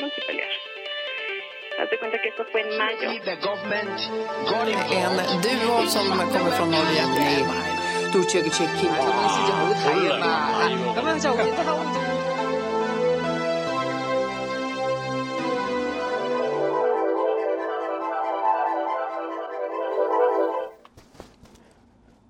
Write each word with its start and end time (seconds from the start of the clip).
multipliers. 0.00 0.54
Haz 1.78 1.90
de 1.90 1.98
cuenta 1.98 2.18
que 2.20 2.28
esto 2.28 2.44
fue 2.52 2.60
en 2.60 2.78
mayo. 2.78 3.10
Duo 5.42 5.86
som 5.86 6.06
kommer 6.08 6.50
från 6.50 6.70
Norge. 6.70 7.02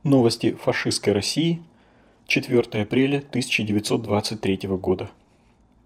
Новости 0.02 0.52
фашистской 0.52 1.12
России 1.12 1.62
4 2.28 2.82
апреля 2.82 3.18
1923 3.18 4.68
года. 4.68 5.08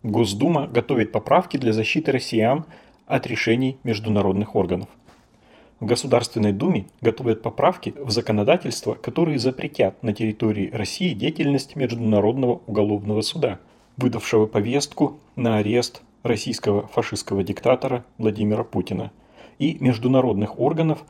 Госдума 0.07 0.69
готовит 0.69 1.11
поправки 1.11 1.57
для 1.57 1.73
защиты 1.73 2.13
россиян 2.13 2.65
от 3.07 3.27
решений 3.27 3.77
международных 3.83 4.55
органов. 4.55 4.89
В 5.81 5.87
Государственной 5.87 6.53
Думе 6.53 6.87
готовят 7.01 7.43
поправки 7.43 7.93
в 7.99 8.11
законодательство, 8.11 8.95
которые 8.95 9.41
запретят 9.41 10.01
на 10.05 10.13
территории 10.13 10.71
России 10.71 11.13
деятельность 11.13 11.75
Международного 11.75 12.61
уголовного 12.69 13.21
суда, 13.23 13.59
выдавшего 13.97 14.47
повестку 14.47 15.19
на 15.35 15.59
арест 15.59 16.03
российского 16.23 16.87
фашистского 16.87 17.43
диктатора 17.43 18.05
Владимира 18.17 18.63
Путина 18.63 19.11
и 19.59 19.77
международных 19.81 20.61
органов, 20.61 21.05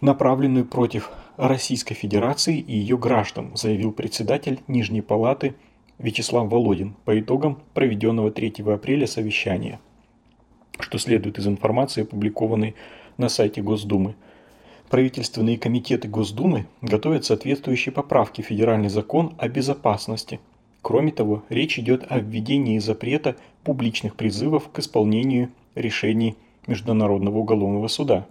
направленную 0.00 0.64
против 0.64 1.10
Российской 1.36 1.94
Федерации 1.94 2.58
и 2.58 2.78
ее 2.78 2.96
граждан, 2.96 3.52
заявил 3.56 3.92
председатель 3.92 4.60
Нижней 4.68 5.02
Палаты 5.02 5.54
Вячеслав 5.98 6.48
Володин 6.48 6.94
по 7.04 7.18
итогам 7.18 7.58
проведенного 7.74 8.30
3 8.30 8.64
апреля 8.66 9.06
совещания, 9.06 9.80
что 10.80 10.98
следует 10.98 11.38
из 11.38 11.46
информации, 11.46 12.02
опубликованной 12.02 12.74
на 13.18 13.28
сайте 13.28 13.62
Госдумы. 13.62 14.14
Правительственные 14.90 15.58
комитеты 15.58 16.08
Госдумы 16.08 16.66
готовят 16.80 17.24
соответствующие 17.24 17.92
поправки 17.92 18.42
в 18.42 18.46
федеральный 18.46 18.88
закон 18.88 19.34
о 19.38 19.48
безопасности. 19.48 20.40
Кроме 20.82 21.12
того, 21.12 21.44
речь 21.48 21.78
идет 21.78 22.04
о 22.10 22.18
введении 22.18 22.78
запрета 22.78 23.36
публичных 23.62 24.16
призывов 24.16 24.70
к 24.70 24.78
исполнению 24.80 25.50
решений 25.74 26.36
Международного 26.66 27.38
уголовного 27.38 27.88
суда. 27.88 28.26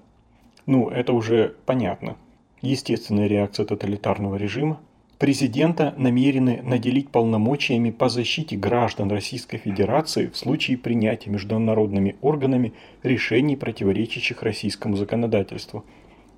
Ну, 0.66 0.90
это 0.90 1.14
уже 1.14 1.56
понятно. 1.66 2.16
Естественная 2.62 3.28
реакция 3.28 3.66
тоталитарного 3.66 4.36
режима. 4.36 4.80
Президента 5.22 5.94
намерены 5.98 6.64
наделить 6.64 7.12
полномочиями 7.12 7.92
по 7.92 8.10
защите 8.10 8.56
граждан 8.58 9.12
Российской 9.12 9.60
Федерации 9.60 10.26
в 10.26 10.36
случае 10.36 10.80
принятия 10.80 11.30
международными 11.30 12.16
органами 12.22 12.74
решений, 13.04 13.56
противоречащих 13.56 14.42
российскому 14.42 14.96
законодательству. 14.96 15.86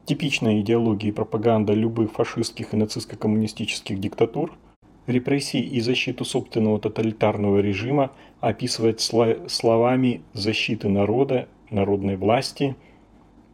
Типичная 0.04 0.60
идеология 0.60 1.12
и 1.12 1.14
пропаганда 1.14 1.72
любых 1.72 2.12
фашистских 2.12 2.74
и 2.74 2.76
нацистско-коммунистических 2.76 3.98
диктатур– 3.98 4.52
репрессии 5.08 5.62
и 5.62 5.80
защиту 5.80 6.26
собственного 6.26 6.78
тоталитарного 6.78 7.60
режима 7.60 8.12
описывает 8.42 9.00
словами 9.00 10.24
защиты 10.34 10.90
народа, 10.90 11.48
народной 11.70 12.18
власти, 12.18 12.76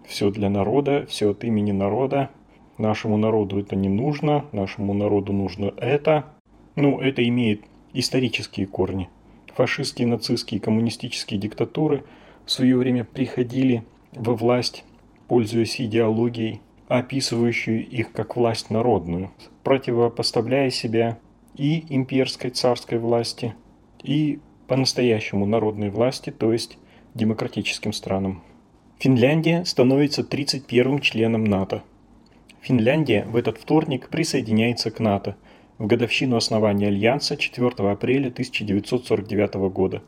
все 0.08 0.32
для 0.32 0.50
народа, 0.50 1.06
все 1.08 1.30
от 1.30 1.44
имени 1.44 1.72
народа, 1.72 2.32
нашему 2.80 3.18
народу 3.18 3.60
это 3.60 3.76
не 3.76 3.90
нужно, 3.90 4.46
нашему 4.52 4.94
народу 4.94 5.34
нужно 5.34 5.74
это. 5.78 6.26
Ну, 6.76 7.00
это 7.00 7.28
имеет 7.28 7.62
исторические 7.94 8.66
корни. 8.68 9.10
Фашистские, 9.56 10.08
нацистские, 10.08 10.60
коммунистические 10.60 11.40
диктатуры 11.40 12.04
в 12.46 12.52
свое 12.52 12.78
время 12.78 13.04
приходили 13.04 13.84
во 14.14 14.34
власть, 14.34 14.86
пользуясь 15.28 15.82
идеологией, 15.82 16.62
описывающей 16.88 17.82
их 17.82 18.12
как 18.12 18.36
власть 18.36 18.70
народную, 18.70 19.32
противопоставляя 19.64 20.70
себя 20.70 21.20
и 21.56 21.86
имперской 21.90 22.50
царской 22.50 22.98
власти, 22.98 23.54
и 24.02 24.40
по-настоящему 24.68 25.46
народной 25.46 25.90
власти, 25.90 26.30
то 26.32 26.54
есть 26.54 26.78
демократическим 27.14 27.92
странам. 27.94 28.42
Финляндия 29.00 29.64
становится 29.66 30.22
31-м 30.22 31.00
членом 31.00 31.44
НАТО. 31.44 31.84
Финляндия 32.62 33.26
в 33.26 33.38
этот 33.38 33.58
вторник 33.58 34.10
присоединяется 34.10 34.92
к 34.92 35.00
НАТО 35.00 35.38
в 35.78 35.88
годовщину 35.88 36.36
основания 36.36 36.88
Альянса 36.88 37.38
4 37.38 37.68
апреля 37.90 38.28
1949 38.28 39.72
года. 39.72 40.02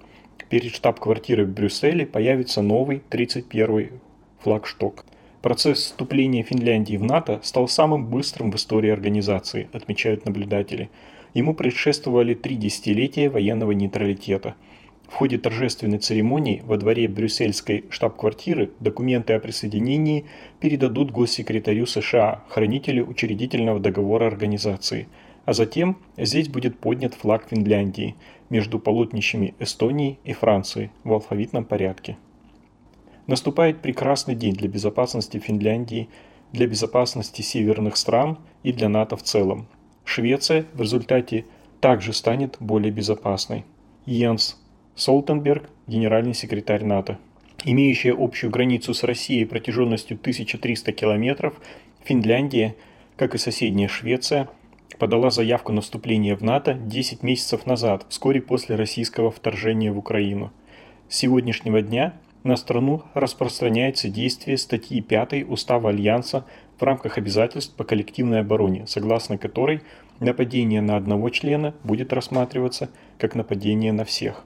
Перед 0.49 0.73
штаб-квартирой 0.73 1.45
в 1.45 1.53
Брюсселе 1.53 2.05
появится 2.05 2.61
новый 2.61 3.01
31-й 3.09 3.91
флагшток. 4.39 5.05
Процесс 5.41 5.79
вступления 5.79 6.43
Финляндии 6.43 6.97
в 6.97 7.03
НАТО 7.03 7.39
стал 7.41 7.69
самым 7.69 8.07
быстрым 8.07 8.51
в 8.51 8.57
истории 8.57 8.91
организации, 8.91 9.69
отмечают 9.71 10.25
наблюдатели. 10.25 10.89
Ему 11.33 11.55
предшествовали 11.55 12.33
три 12.33 12.57
десятилетия 12.57 13.29
военного 13.29 13.71
нейтралитета– 13.71 14.55
в 15.11 15.15
ходе 15.15 15.37
торжественной 15.37 15.97
церемонии 15.97 16.63
во 16.65 16.77
дворе 16.77 17.09
брюссельской 17.09 17.83
штаб-квартиры 17.89 18.71
документы 18.79 19.33
о 19.33 19.39
присоединении 19.39 20.25
передадут 20.61 21.11
госсекретарю 21.11 21.85
США, 21.85 22.45
хранителю 22.47 23.05
учредительного 23.05 23.81
договора 23.81 24.27
организации, 24.27 25.09
а 25.43 25.51
затем 25.51 25.97
здесь 26.17 26.47
будет 26.47 26.79
поднят 26.79 27.13
флаг 27.13 27.49
Финляндии 27.49 28.15
между 28.49 28.79
полотнищами 28.79 29.53
Эстонии 29.59 30.17
и 30.23 30.31
Франции 30.31 30.91
в 31.03 31.11
алфавитном 31.11 31.65
порядке. 31.65 32.17
Наступает 33.27 33.81
прекрасный 33.81 34.35
день 34.35 34.53
для 34.53 34.69
безопасности 34.69 35.39
Финляндии, 35.39 36.07
для 36.53 36.67
безопасности 36.67 37.41
северных 37.41 37.97
стран 37.97 38.37
и 38.63 38.71
для 38.71 38.87
НАТО 38.87 39.17
в 39.17 39.23
целом. 39.23 39.67
Швеция 40.05 40.65
в 40.73 40.79
результате 40.79 41.43
также 41.81 42.13
станет 42.13 42.55
более 42.61 42.93
безопасной. 42.93 43.65
Йенс 44.05 44.60
Солтенберг, 45.01 45.67
генеральный 45.87 46.35
секретарь 46.35 46.83
НАТО. 46.83 47.17
Имеющая 47.65 48.13
общую 48.15 48.51
границу 48.51 48.93
с 48.93 49.03
Россией 49.03 49.45
протяженностью 49.45 50.15
1300 50.15 50.91
километров, 50.91 51.59
Финляндия, 52.03 52.75
как 53.15 53.33
и 53.33 53.39
соседняя 53.39 53.87
Швеция, 53.87 54.47
подала 54.99 55.31
заявку 55.31 55.71
на 55.71 55.81
вступление 55.81 56.35
в 56.35 56.43
НАТО 56.43 56.75
10 56.75 57.23
месяцев 57.23 57.65
назад, 57.65 58.05
вскоре 58.09 58.43
после 58.43 58.75
российского 58.75 59.31
вторжения 59.31 59.91
в 59.91 59.97
Украину. 59.97 60.51
С 61.09 61.15
сегодняшнего 61.15 61.81
дня 61.81 62.13
на 62.43 62.55
страну 62.55 63.01
распространяется 63.15 64.07
действие 64.07 64.59
статьи 64.59 65.01
5 65.01 65.49
Устава 65.49 65.89
Альянса 65.89 66.45
в 66.77 66.83
рамках 66.83 67.17
обязательств 67.17 67.75
по 67.75 67.83
коллективной 67.83 68.41
обороне, 68.41 68.85
согласно 68.85 69.39
которой 69.39 69.81
нападение 70.19 70.81
на 70.81 70.95
одного 70.95 71.31
члена 71.31 71.73
будет 71.83 72.13
рассматриваться 72.13 72.91
как 73.17 73.33
нападение 73.33 73.93
на 73.93 74.05
всех. 74.05 74.45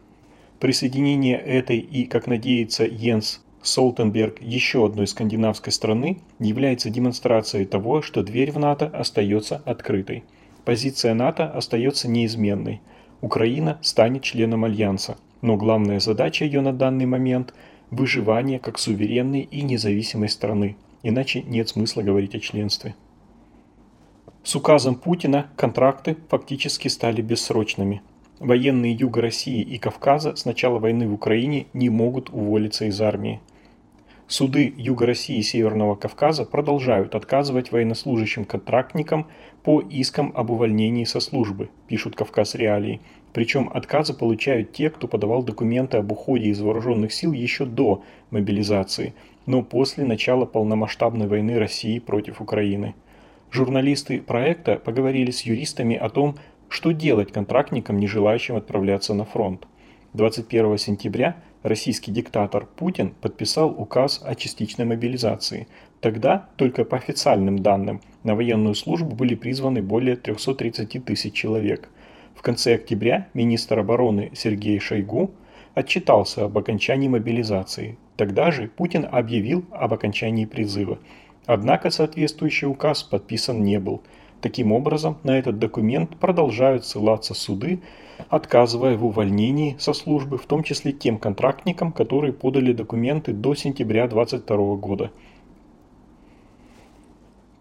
Присоединение 0.59 1.37
этой 1.37 1.79
и, 1.79 2.05
как 2.05 2.27
надеется 2.27 2.85
Йенс 2.85 3.41
Солтенберг, 3.61 4.41
еще 4.41 4.85
одной 4.85 5.05
скандинавской 5.07 5.73
страны 5.73 6.19
является 6.39 6.89
демонстрацией 6.89 7.65
того, 7.65 8.01
что 8.01 8.23
дверь 8.23 8.51
в 8.51 8.59
НАТО 8.59 8.85
остается 8.87 9.61
открытой. 9.65 10.23
Позиция 10.63 11.13
НАТО 11.13 11.49
остается 11.49 12.07
неизменной. 12.07 12.81
Украина 13.21 13.79
станет 13.81 14.23
членом 14.23 14.63
Альянса, 14.63 15.17
но 15.41 15.57
главная 15.57 15.99
задача 15.99 16.45
ее 16.45 16.61
на 16.61 16.71
данный 16.71 17.05
момент– 17.05 17.53
выживание 17.91 18.59
как 18.59 18.79
суверенной 18.79 19.41
и 19.41 19.61
независимой 19.61 20.29
страны, 20.29 20.77
иначе 21.03 21.41
нет 21.43 21.69
смысла 21.69 22.01
говорить 22.01 22.33
о 22.33 22.39
членстве. 22.39 22.95
С 24.43 24.55
указом 24.55 24.95
Путина 24.95 25.47
контракты 25.55 26.17
фактически 26.29 26.87
стали 26.87 27.21
бессрочными– 27.21 28.01
Военные 28.39 28.91
Юга 28.91 29.21
России 29.21 29.61
и 29.61 29.77
Кавказа 29.77 30.35
с 30.35 30.43
начала 30.43 30.77
войны 30.77 31.07
в 31.07 31.13
Украине 31.13 31.67
не 31.73 31.89
могут 31.89 32.29
уволиться 32.29 32.83
из 32.83 32.99
армии. 32.99 33.39
Суды 34.27 34.73
Юга 34.75 35.05
России 35.05 35.37
и 35.37 35.41
Северного 35.41 35.95
Кавказа 35.95 36.43
продолжают 36.43 37.15
отказывать 37.15 37.71
военнослужащим-контрактникам 37.71 39.27
по 39.63 39.79
искам 39.79 40.33
об 40.35 40.49
увольнении 40.49 41.05
со 41.05 41.21
службы, 41.21 41.69
пишут 41.87 42.17
Кавказ 42.17 42.55
Реалии. 42.55 42.99
Причем 43.31 43.69
отказы 43.73 44.13
получают 44.13 44.73
те, 44.73 44.89
кто 44.89 45.07
подавал 45.07 45.41
документы 45.41 45.97
об 45.97 46.11
уходе 46.11 46.49
из 46.49 46.59
вооруженных 46.59 47.13
сил 47.13 47.31
еще 47.31 47.65
до 47.65 48.03
мобилизации, 48.31 49.13
но 49.45 49.61
после 49.61 50.03
начала 50.03 50.45
полномасштабной 50.45 51.27
войны 51.27 51.57
России 51.57 51.99
против 51.99 52.41
Украины. 52.41 52.95
Журналисты 53.51 54.19
проекта 54.19 54.75
поговорили 54.75 55.31
с 55.31 55.43
юристами 55.43 55.95
о 55.95 56.09
том, 56.09 56.35
что 56.69 56.91
делать 56.91 57.31
контрактникам, 57.31 57.99
не 57.99 58.07
желающим 58.07 58.55
отправляться 58.55 59.13
на 59.13 59.25
фронт? 59.25 59.67
21 60.13 60.77
сентября 60.77 61.35
российский 61.63 62.11
диктатор 62.11 62.65
Путин 62.65 63.13
подписал 63.21 63.69
указ 63.69 64.21
о 64.23 64.35
частичной 64.35 64.85
мобилизации. 64.85 65.67
Тогда, 65.99 66.49
только 66.55 66.85
по 66.85 66.97
официальным 66.97 67.59
данным, 67.59 68.01
на 68.23 68.35
военную 68.35 68.75
службу 68.75 69.15
были 69.15 69.35
призваны 69.35 69.81
более 69.81 70.15
330 70.15 71.03
тысяч 71.03 71.33
человек. 71.33 71.89
В 72.35 72.41
конце 72.41 72.75
октября 72.75 73.27
министр 73.33 73.79
обороны 73.79 74.31
Сергей 74.33 74.79
Шойгу 74.79 75.31
отчитался 75.73 76.45
об 76.45 76.57
окончании 76.57 77.07
мобилизации. 77.07 77.97
Тогда 78.15 78.51
же 78.51 78.67
Путин 78.67 79.07
объявил 79.09 79.65
об 79.71 79.93
окончании 79.93 80.45
призыва. 80.45 80.99
Однако 81.45 81.89
соответствующий 81.89 82.67
указ 82.67 83.03
подписан 83.03 83.63
не 83.63 83.79
был. 83.79 84.01
Таким 84.41 84.71
образом, 84.71 85.17
на 85.23 85.39
этот 85.39 85.57
документ 85.59 86.17
продолжают 86.17 86.85
ссылаться 86.85 87.33
суды, 87.33 87.81
отказывая 88.29 88.97
в 88.97 89.05
увольнении 89.05 89.75
со 89.79 89.93
службы, 89.93 90.37
в 90.37 90.45
том 90.45 90.63
числе 90.63 90.91
тем 90.91 91.17
контрактникам, 91.17 91.91
которые 91.91 92.33
подали 92.33 92.73
документы 92.73 93.33
до 93.33 93.55
сентября 93.55 94.07
2022 94.07 94.75
года. 94.75 95.11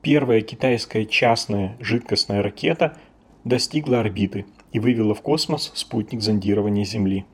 Первая 0.02 0.42
китайская 0.42 1.06
частная 1.06 1.76
жидкостная 1.80 2.42
ракета 2.42 2.98
достигла 3.44 4.00
орбиты 4.00 4.44
и 4.72 4.78
вывела 4.78 5.14
в 5.14 5.22
космос 5.22 5.72
спутник 5.74 6.20
зондирования 6.20 6.84
Земли. 6.84 7.24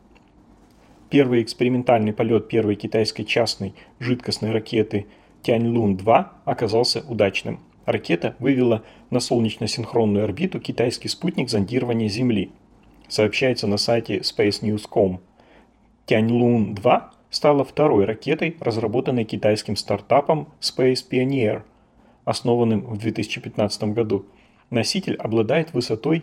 Первый 1.08 1.42
экспериментальный 1.42 2.12
полет 2.12 2.46
первой 2.46 2.76
китайской 2.76 3.24
частной 3.24 3.74
жидкостной 3.98 4.52
ракеты 4.52 5.06
Тяньлун-2 5.42 6.26
оказался 6.44 7.04
удачным. 7.08 7.58
Ракета 7.90 8.36
вывела 8.38 8.84
на 9.10 9.18
солнечно-синхронную 9.18 10.24
орбиту 10.24 10.60
китайский 10.60 11.08
спутник 11.08 11.50
зондирования 11.50 12.08
Земли. 12.08 12.52
Сообщается 13.08 13.66
на 13.66 13.78
сайте 13.78 14.18
spacenews.com. 14.18 15.20
Тяньлун-2 16.06 17.02
стала 17.30 17.64
второй 17.64 18.04
ракетой, 18.04 18.56
разработанной 18.60 19.24
китайским 19.24 19.74
стартапом 19.74 20.48
Space 20.60 21.04
Pioneer, 21.10 21.62
основанным 22.24 22.82
в 22.82 22.98
2015 22.98 23.84
году. 23.84 24.24
Носитель 24.70 25.16
обладает 25.16 25.72
высотой 25.72 26.22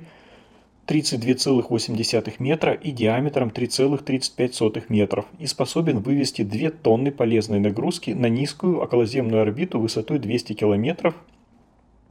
32,8 0.87 2.33
метра 2.39 2.71
и 2.73 2.91
диаметром 2.91 3.49
3,35 3.49 4.85
метров 4.87 5.25
и 5.37 5.45
способен 5.45 5.99
вывести 5.99 6.43
2 6.43 6.69
тонны 6.69 7.11
полезной 7.11 7.59
нагрузки 7.59 8.11
на 8.11 8.27
низкую 8.27 8.81
околоземную 8.81 9.41
орбиту 9.41 9.81
высотой 9.81 10.19
200 10.19 10.53
километров 10.53 11.13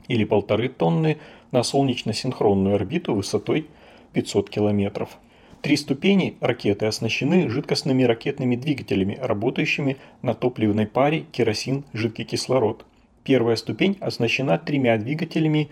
или 0.08 0.26
1,5 0.26 0.69
тонны 0.70 1.19
на 1.53 1.62
солнечно-синхронную 1.62 2.76
орбиту 2.76 3.14
высотой 3.14 3.67
500 4.12 4.50
километров. 4.50 5.19
Три 5.62 5.76
ступени 5.76 6.37
ракеты 6.41 6.87
оснащены 6.87 7.49
жидкостными 7.49 8.03
ракетными 8.05 8.56
двигателями, 8.56 9.19
работающими 9.20 9.97
на 10.23 10.35
топливной 10.35 10.87
паре 10.87 11.25
керосин-жидкий 11.32 12.25
кислород. 12.25 12.85
Первая 13.25 13.56
ступень 13.56 13.97
оснащена 14.00 14.58
тремя 14.58 14.99
двигателями 14.99 15.69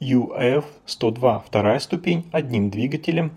UF-102, 0.00 1.42
вторая 1.46 1.78
ступень 1.78 2.24
одним 2.32 2.70
двигателем 2.70 3.32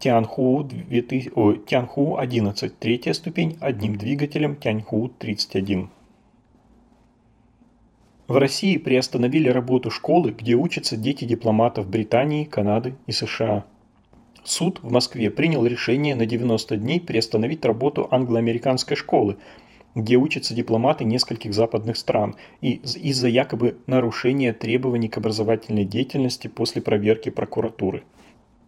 Tianhu-11, 0.00 2.72
третья 2.78 3.12
ступень 3.12 3.56
одним 3.60 3.96
двигателем 3.96 4.56
Tianhu-31. 4.60 5.88
В 8.28 8.36
России 8.36 8.76
приостановили 8.76 9.48
работу 9.48 9.90
школы, 9.90 10.34
где 10.38 10.54
учатся 10.54 10.98
дети 10.98 11.24
дипломатов 11.24 11.88
Британии, 11.88 12.44
Канады 12.44 12.94
и 13.06 13.12
США. 13.12 13.64
Суд 14.44 14.80
в 14.82 14.92
Москве 14.92 15.30
принял 15.30 15.64
решение 15.64 16.14
на 16.14 16.26
90 16.26 16.76
дней 16.76 17.00
приостановить 17.00 17.64
работу 17.64 18.06
англо-американской 18.10 18.98
школы, 18.98 19.38
где 19.94 20.16
учатся 20.16 20.54
дипломаты 20.54 21.04
нескольких 21.04 21.54
западных 21.54 21.96
стран, 21.96 22.36
и 22.60 22.72
из-за 22.72 23.28
якобы 23.28 23.78
нарушения 23.86 24.52
требований 24.52 25.08
к 25.08 25.16
образовательной 25.16 25.86
деятельности 25.86 26.48
после 26.48 26.82
проверки 26.82 27.30
прокуратуры. 27.30 28.02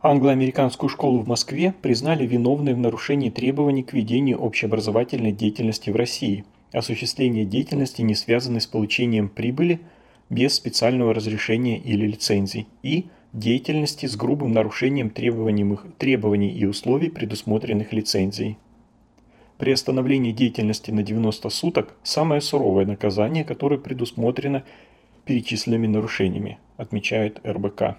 Англо-американскую 0.00 0.88
школу 0.88 1.18
в 1.18 1.28
Москве 1.28 1.74
признали 1.82 2.26
виновной 2.26 2.72
в 2.72 2.78
нарушении 2.78 3.28
требований 3.28 3.82
к 3.82 3.92
ведению 3.92 4.38
общеобразовательной 4.38 5.32
деятельности 5.32 5.90
в 5.90 5.96
России, 5.96 6.46
осуществление 6.72 7.44
деятельности, 7.44 8.02
не 8.02 8.14
связанной 8.14 8.60
с 8.60 8.66
получением 8.66 9.28
прибыли 9.28 9.80
без 10.28 10.54
специального 10.54 11.12
разрешения 11.12 11.78
или 11.78 12.06
лицензий, 12.06 12.66
и 12.82 13.06
деятельности 13.32 14.06
с 14.06 14.16
грубым 14.16 14.52
нарушением 14.52 15.10
требований 15.10 16.50
и 16.50 16.64
условий, 16.64 17.10
предусмотренных 17.10 17.92
лицензией. 17.92 18.58
Приостановление 19.58 20.32
деятельности 20.32 20.90
на 20.90 21.02
90 21.02 21.48
суток– 21.50 21.94
самое 22.02 22.40
суровое 22.40 22.86
наказание, 22.86 23.44
которое 23.44 23.78
предусмотрено 23.78 24.64
перечисленными 25.26 25.86
нарушениями, 25.86 26.58
отмечает 26.76 27.40
РБК. 27.46 27.98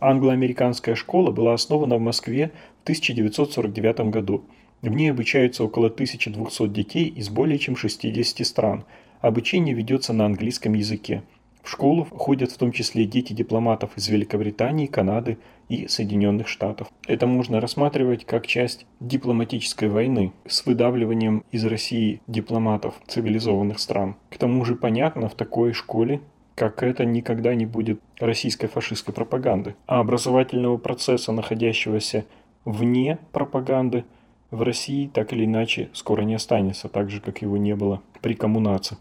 Англо-американская 0.00 0.94
школа 0.94 1.30
была 1.30 1.52
основана 1.54 1.96
в 1.96 2.00
Москве 2.00 2.50
в 2.80 2.82
1949 2.84 4.10
году. 4.10 4.44
В 4.82 4.88
ней 4.88 5.12
обучаются 5.12 5.62
около 5.62 5.86
1200 5.86 6.66
детей 6.66 7.06
из 7.06 7.30
более 7.30 7.58
чем 7.58 7.76
60 7.76 8.44
стран. 8.44 8.84
Обучение 9.20 9.76
ведется 9.76 10.12
на 10.12 10.26
английском 10.26 10.74
языке. 10.74 11.22
В 11.62 11.70
школу 11.70 12.04
ходят 12.10 12.50
в 12.50 12.58
том 12.58 12.72
числе 12.72 13.04
дети 13.04 13.32
дипломатов 13.32 13.90
из 13.96 14.08
Великобритании, 14.08 14.86
Канады 14.86 15.38
и 15.68 15.86
Соединенных 15.86 16.48
Штатов. 16.48 16.88
Это 17.06 17.28
можно 17.28 17.60
рассматривать 17.60 18.26
как 18.26 18.48
часть 18.48 18.84
дипломатической 18.98 19.88
войны 19.88 20.32
с 20.48 20.66
выдавливанием 20.66 21.44
из 21.52 21.64
России 21.64 22.20
дипломатов 22.26 23.00
цивилизованных 23.06 23.78
стран. 23.78 24.16
К 24.30 24.36
тому 24.38 24.64
же 24.64 24.74
понятно, 24.74 25.28
в 25.28 25.34
такой 25.34 25.72
школе 25.72 26.20
как 26.56 26.82
это 26.82 27.04
никогда 27.04 27.54
не 27.54 27.64
будет 27.64 28.00
российской 28.18 28.66
фашистской 28.66 29.14
пропаганды. 29.14 29.74
А 29.86 30.00
образовательного 30.00 30.76
процесса, 30.76 31.32
находящегося 31.32 32.26
вне 32.64 33.18
пропаганды, 33.32 34.04
в 34.52 34.62
России 34.62 35.10
так 35.12 35.32
или 35.32 35.44
иначе 35.44 35.88
скоро 35.94 36.22
не 36.22 36.34
останется, 36.34 36.88
так 36.88 37.10
же, 37.10 37.20
как 37.20 37.42
его 37.42 37.56
не 37.56 37.74
было 37.74 38.00
при 38.20 38.34
коммунации. 38.34 38.98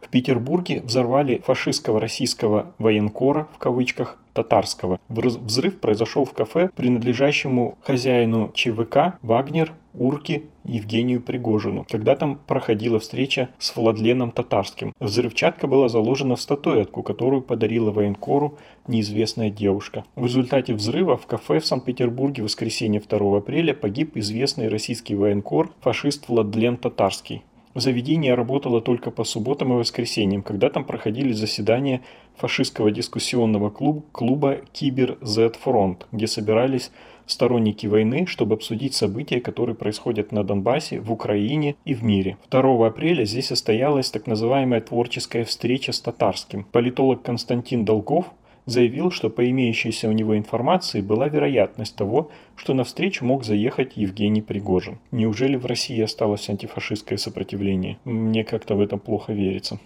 В 0.00 0.08
Петербурге 0.08 0.80
взорвали 0.80 1.42
фашистского 1.44 2.00
российского 2.00 2.72
военкора, 2.78 3.48
в 3.54 3.58
кавычках, 3.58 4.16
татарского. 4.32 5.00
Взрыв 5.08 5.80
произошел 5.80 6.24
в 6.24 6.32
кафе, 6.32 6.70
принадлежащему 6.74 7.78
хозяину 7.82 8.50
ЧВК 8.54 9.18
«Вагнер» 9.22 9.72
Урки 9.94 10.46
Евгению 10.64 11.20
Пригожину, 11.20 11.84
когда 11.88 12.14
там 12.14 12.38
проходила 12.46 13.00
встреча 13.00 13.48
с 13.58 13.74
Владленом 13.74 14.30
Татарским. 14.30 14.92
Взрывчатка 15.00 15.66
была 15.66 15.88
заложена 15.88 16.36
в 16.36 16.40
статуэтку, 16.40 17.02
которую 17.02 17.42
подарила 17.42 17.90
военкору 17.90 18.58
неизвестная 18.86 19.50
девушка. 19.50 20.04
В 20.14 20.26
результате 20.26 20.74
взрыва 20.74 21.16
в 21.16 21.26
кафе 21.26 21.58
в 21.58 21.66
Санкт-Петербурге 21.66 22.42
в 22.42 22.44
воскресенье 22.44 23.00
2 23.00 23.38
апреля 23.38 23.74
погиб 23.74 24.16
известный 24.16 24.68
российский 24.68 25.16
военкор, 25.16 25.70
фашист 25.80 26.28
Владлен 26.28 26.76
Татарский. 26.76 27.42
Заведение 27.74 28.34
работало 28.34 28.80
только 28.80 29.12
по 29.12 29.22
субботам 29.22 29.72
и 29.72 29.76
воскресеньям, 29.76 30.42
когда 30.42 30.70
там 30.70 30.84
проходили 30.84 31.32
заседания 31.32 32.00
фашистского 32.36 32.90
дискуссионного 32.90 33.70
клуб, 33.70 34.06
клуба 34.10 34.58
Кибер 34.72 35.18
Z 35.20 35.52
Фронт, 35.60 36.06
где 36.10 36.26
собирались 36.26 36.90
сторонники 37.26 37.86
войны, 37.86 38.26
чтобы 38.26 38.54
обсудить 38.54 38.94
события, 38.94 39.40
которые 39.40 39.76
происходят 39.76 40.32
на 40.32 40.42
Донбассе, 40.42 41.00
в 41.00 41.12
Украине 41.12 41.76
и 41.84 41.94
в 41.94 42.02
мире. 42.02 42.38
2 42.50 42.86
апреля 42.86 43.24
здесь 43.24 43.46
состоялась 43.46 44.10
так 44.10 44.26
называемая 44.26 44.80
творческая 44.80 45.44
встреча 45.44 45.92
с 45.92 46.00
татарским. 46.00 46.64
Политолог 46.64 47.22
Константин 47.22 47.84
Долгов 47.84 48.26
заявил, 48.66 49.10
что 49.10 49.30
по 49.30 49.48
имеющейся 49.48 50.08
у 50.08 50.12
него 50.12 50.36
информации 50.36 51.00
была 51.00 51.28
вероятность 51.28 51.96
того, 51.96 52.30
что 52.56 52.74
на 52.74 52.84
встречу 52.84 53.24
мог 53.24 53.44
заехать 53.44 53.96
Евгений 53.96 54.42
Пригожин. 54.42 54.98
Неужели 55.10 55.56
в 55.56 55.66
России 55.66 56.00
осталось 56.00 56.48
антифашистское 56.48 57.18
сопротивление? 57.18 57.98
Мне 58.04 58.44
как-то 58.44 58.74
в 58.74 58.80
этом 58.80 58.98
плохо 58.98 59.32
верится. 59.32 59.78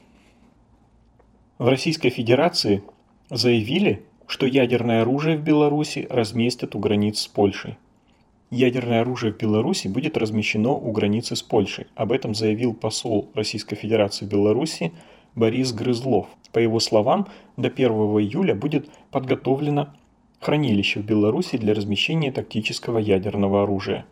В 1.58 1.68
Российской 1.68 2.10
Федерации 2.10 2.82
заявили, 3.30 4.02
что 4.26 4.46
ядерное 4.46 5.02
оружие 5.02 5.36
в 5.36 5.42
Беларуси 5.42 6.06
разместят 6.10 6.74
у 6.74 6.78
границ 6.78 7.20
с 7.20 7.28
Польшей. 7.28 7.76
Ядерное 8.50 9.00
оружие 9.00 9.32
в 9.32 9.38
Беларуси 9.38 9.88
будет 9.88 10.16
размещено 10.16 10.72
у 10.72 10.92
границы 10.92 11.34
с 11.36 11.42
Польшей. 11.42 11.86
Об 11.94 12.12
этом 12.12 12.34
заявил 12.34 12.74
посол 12.74 13.28
Российской 13.34 13.76
Федерации 13.76 14.26
в 14.26 14.28
Беларуси 14.28 14.92
Борис 15.34 15.72
Грызлов. 15.72 16.28
По 16.52 16.60
его 16.60 16.78
словам, 16.78 17.26
до 17.56 17.68
1 17.68 17.90
июля 17.90 18.54
будет 18.54 18.88
подготовлено 19.10 19.88
хранилище 20.40 21.00
в 21.00 21.04
Беларуси 21.04 21.58
для 21.58 21.74
размещения 21.74 22.30
тактического 22.30 22.98
ядерного 22.98 23.64
оружия. 23.64 24.06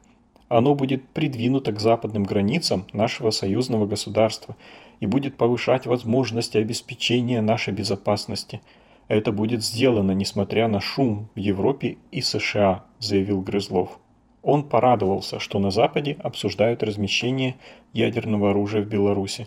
Оно 0.48 0.74
будет 0.74 1.08
придвинуто 1.10 1.72
к 1.72 1.80
западным 1.80 2.24
границам 2.24 2.84
нашего 2.92 3.30
союзного 3.30 3.86
государства 3.86 4.56
и 5.00 5.06
будет 5.06 5.36
повышать 5.36 5.86
возможности 5.86 6.58
обеспечения 6.58 7.40
нашей 7.40 7.72
безопасности. 7.72 8.60
Это 9.08 9.30
будет 9.30 9.62
сделано, 9.62 10.12
несмотря 10.12 10.68
на 10.68 10.80
шум 10.80 11.28
в 11.34 11.38
Европе 11.38 11.98
и 12.10 12.20
США, 12.20 12.84
заявил 12.98 13.40
Грызлов. 13.42 13.98
Он 14.42 14.64
порадовался, 14.64 15.38
что 15.38 15.60
на 15.60 15.70
Западе 15.70 16.16
обсуждают 16.20 16.82
размещение 16.82 17.54
ядерного 17.92 18.50
оружия 18.50 18.82
в 18.82 18.88
Беларуси 18.88 19.46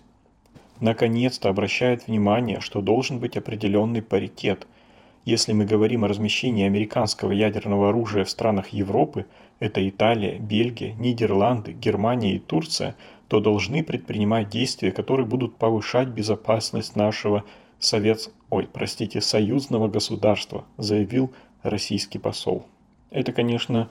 наконец-то 0.79 1.49
обращает 1.49 2.07
внимание, 2.07 2.59
что 2.59 2.81
должен 2.81 3.19
быть 3.19 3.37
определенный 3.37 4.01
паритет. 4.01 4.67
Если 5.23 5.53
мы 5.53 5.65
говорим 5.65 6.05
о 6.05 6.07
размещении 6.07 6.65
американского 6.65 7.31
ядерного 7.31 7.89
оружия 7.89 8.23
в 8.25 8.29
странах 8.29 8.69
Европы, 8.69 9.25
это 9.59 9.87
Италия, 9.87 10.37
Бельгия, 10.37 10.93
Нидерланды, 10.93 11.71
Германия 11.71 12.35
и 12.35 12.39
Турция, 12.39 12.95
то 13.27 13.39
должны 13.39 13.83
предпринимать 13.83 14.49
действия, 14.49 14.91
которые 14.91 15.25
будут 15.25 15.57
повышать 15.57 16.09
безопасность 16.09 16.95
нашего 16.95 17.43
совет... 17.79 18.29
Ой, 18.49 18.69
простите, 18.71 19.21
союзного 19.21 19.87
государства, 19.87 20.65
заявил 20.77 21.33
российский 21.63 22.19
посол. 22.19 22.65
Это, 23.09 23.31
конечно, 23.31 23.89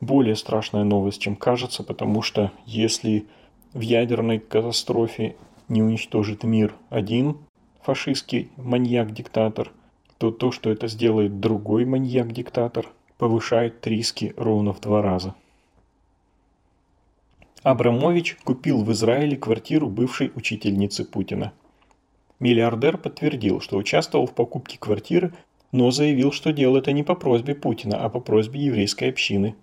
более 0.00 0.36
страшная 0.36 0.84
новость, 0.84 1.20
чем 1.20 1.34
кажется, 1.34 1.82
потому 1.82 2.22
что 2.22 2.52
если 2.64 3.26
в 3.72 3.80
ядерной 3.80 4.38
катастрофе 4.38 5.36
не 5.68 5.82
уничтожит 5.82 6.44
мир 6.44 6.74
один 6.90 7.38
фашистский 7.82 8.50
маньяк-диктатор, 8.56 9.72
то 10.18 10.30
то, 10.30 10.50
что 10.50 10.70
это 10.70 10.88
сделает 10.88 11.40
другой 11.40 11.84
маньяк-диктатор, 11.84 12.88
повышает 13.18 13.86
риски 13.86 14.34
ровно 14.36 14.72
в 14.72 14.80
два 14.80 15.02
раза. 15.02 15.34
Абрамович 17.62 18.36
купил 18.44 18.84
в 18.84 18.92
Израиле 18.92 19.36
квартиру 19.36 19.88
бывшей 19.88 20.30
учительницы 20.34 21.04
Путина. 21.04 21.52
Миллиардер 22.38 22.98
подтвердил, 22.98 23.60
что 23.60 23.76
участвовал 23.76 24.26
в 24.26 24.34
покупке 24.34 24.78
квартиры, 24.78 25.32
но 25.72 25.90
заявил, 25.90 26.32
что 26.32 26.52
делал 26.52 26.76
это 26.76 26.92
не 26.92 27.02
по 27.02 27.14
просьбе 27.14 27.54
Путина, 27.54 28.04
а 28.04 28.08
по 28.08 28.20
просьбе 28.20 28.60
еврейской 28.60 29.08
общины. 29.08 29.56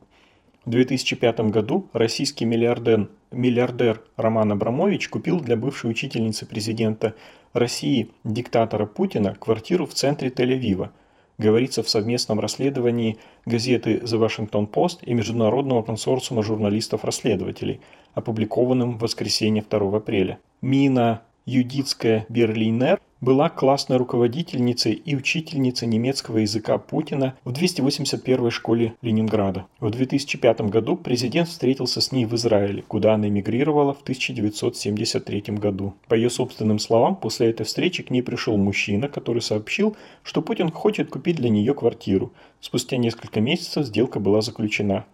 В 0.66 0.70
2005 0.70 1.42
году 1.52 1.90
российский 1.92 2.46
миллиардер, 2.46 3.10
миллиардер 3.32 4.02
Роман 4.16 4.54
Абрамович 4.54 5.10
купил 5.10 5.42
для 5.42 5.58
бывшей 5.58 5.92
учительницы 5.92 6.46
президента 6.46 7.16
России, 7.52 8.12
диктатора 8.24 8.86
Путина, 8.86 9.36
квартиру 9.36 9.86
в 9.86 9.94
центре 9.94 10.30
Тель-Авива. 10.30 10.92
Говорится 11.38 11.84
в 11.84 11.90
совместном 11.90 12.40
расследовании 12.40 13.18
газеты 13.46 13.98
The 13.98 14.26
Washington 14.26 14.70
Post 14.72 15.00
и 15.02 15.14
Международного 15.14 15.82
консорциума 15.82 16.44
журналистов-расследователей, 16.44 17.82
опубликованным 18.14 18.98
в 18.98 19.02
воскресенье 19.02 19.66
2 19.70 19.98
апреля. 19.98 20.40
Мина 20.62 21.24
Юдитская 21.46 22.26
Берлинер 22.30 23.02
была 23.24 23.50
классной 23.50 23.96
руководительницей 23.96 24.92
и 24.92 25.16
учительницей 25.16 25.88
немецкого 25.88 26.40
языка 26.40 26.78
Путина 26.78 27.36
в 27.46 27.54
281-й 27.54 28.52
школе 28.52 28.96
Ленинграда. 29.02 29.66
В 29.80 29.90
2005 29.90 30.62
году 30.64 30.98
президент 30.98 31.48
встретился 31.48 32.02
с 32.02 32.12
ней 32.12 32.26
в 32.26 32.36
Израиле, 32.36 32.84
куда 32.86 33.14
она 33.14 33.30
эмигрировала 33.30 33.94
в 33.94 34.02
1973 34.02 35.56
году. 35.56 35.94
По 36.10 36.16
ее 36.16 36.30
собственным 36.30 36.80
словам, 36.80 37.16
после 37.16 37.50
этой 37.50 37.66
встречи 37.66 38.04
к 38.04 38.10
ней 38.10 38.22
пришел 38.22 38.58
мужчина, 38.58 39.08
который 39.08 39.42
сообщил, 39.42 39.96
что 40.22 40.42
Путин 40.42 40.70
хочет 40.70 41.10
купить 41.10 41.38
для 41.38 41.48
нее 41.48 41.74
квартиру. 41.74 42.34
Спустя 42.60 42.98
несколько 42.98 43.40
месяцев 43.40 43.86
сделка 43.86 44.20
была 44.20 44.42
заключена. 44.42 45.06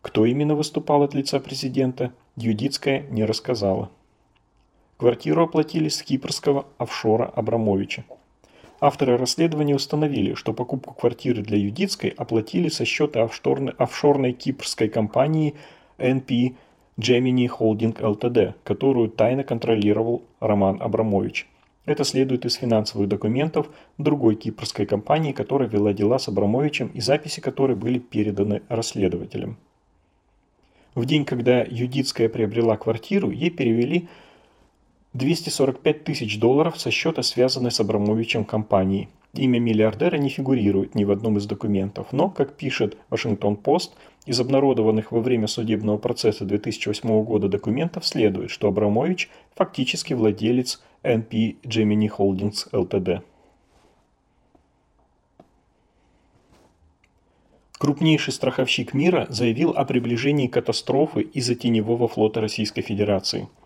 Кто 0.00 0.24
именно 0.24 0.54
выступал 0.54 1.02
от 1.02 1.12
лица 1.12 1.38
президента, 1.38 2.14
Юдитская 2.34 3.04
не 3.10 3.26
рассказала. 3.26 3.90
Квартиру 4.98 5.44
оплатили 5.44 5.88
с 5.88 6.02
кипрского 6.02 6.66
офшора 6.76 7.26
Абрамовича. 7.26 8.04
Авторы 8.80 9.16
расследования 9.16 9.76
установили, 9.76 10.34
что 10.34 10.52
покупку 10.52 10.92
квартиры 10.92 11.40
для 11.42 11.56
Юдицкой 11.56 12.10
оплатили 12.10 12.68
со 12.68 12.84
счета 12.84 13.22
офшорной, 13.22 13.74
офшорной 13.78 14.32
кипрской 14.32 14.88
компании 14.88 15.54
NP 15.98 16.56
Gemini 16.98 17.48
Holding 17.48 17.96
Ltd, 17.96 18.54
которую 18.64 19.08
тайно 19.08 19.44
контролировал 19.44 20.24
Роман 20.40 20.82
Абрамович. 20.82 21.46
Это 21.86 22.02
следует 22.02 22.44
из 22.44 22.54
финансовых 22.54 23.08
документов 23.08 23.68
другой 23.98 24.34
кипрской 24.34 24.84
компании, 24.84 25.30
которая 25.30 25.68
вела 25.68 25.92
дела 25.92 26.18
с 26.18 26.26
Абрамовичем 26.26 26.88
и 26.88 27.00
записи 27.00 27.38
которой 27.38 27.76
были 27.76 28.00
переданы 28.00 28.62
расследователям. 28.68 29.58
В 30.96 31.04
день, 31.04 31.24
когда 31.24 31.62
Юдицкая 31.62 32.28
приобрела 32.28 32.76
квартиру, 32.76 33.30
ей 33.30 33.50
перевели 33.50 34.08
245 35.14 36.04
тысяч 36.04 36.38
долларов 36.38 36.78
со 36.78 36.90
счета, 36.90 37.22
связанной 37.22 37.70
с 37.70 37.80
Абрамовичем 37.80 38.44
компании. 38.44 39.08
Имя 39.34 39.58
миллиардера 39.58 40.16
не 40.16 40.28
фигурирует 40.28 40.94
ни 40.94 41.04
в 41.04 41.10
одном 41.10 41.38
из 41.38 41.46
документов, 41.46 42.08
но, 42.12 42.28
как 42.28 42.56
пишет 42.56 42.96
Вашингтон-Пост, 43.10 43.94
из 44.26 44.40
обнародованных 44.40 45.12
во 45.12 45.20
время 45.20 45.46
судебного 45.46 45.96
процесса 45.96 46.44
2008 46.44 47.24
года 47.24 47.48
документов 47.48 48.06
следует, 48.06 48.50
что 48.50 48.68
Абрамович 48.68 49.30
фактически 49.54 50.12
владелец 50.12 50.82
NP 51.02 51.56
Gemini 51.62 52.10
Holdings 52.14 52.70
Ltd. 52.72 53.22
Крупнейший 57.78 58.32
страховщик 58.32 58.92
мира 58.92 59.26
заявил 59.30 59.70
о 59.70 59.84
приближении 59.84 60.48
катастрофы 60.48 61.22
из-за 61.22 61.54
теневого 61.54 62.08
флота 62.08 62.40
Российской 62.40 62.82
Федерации– 62.82 63.48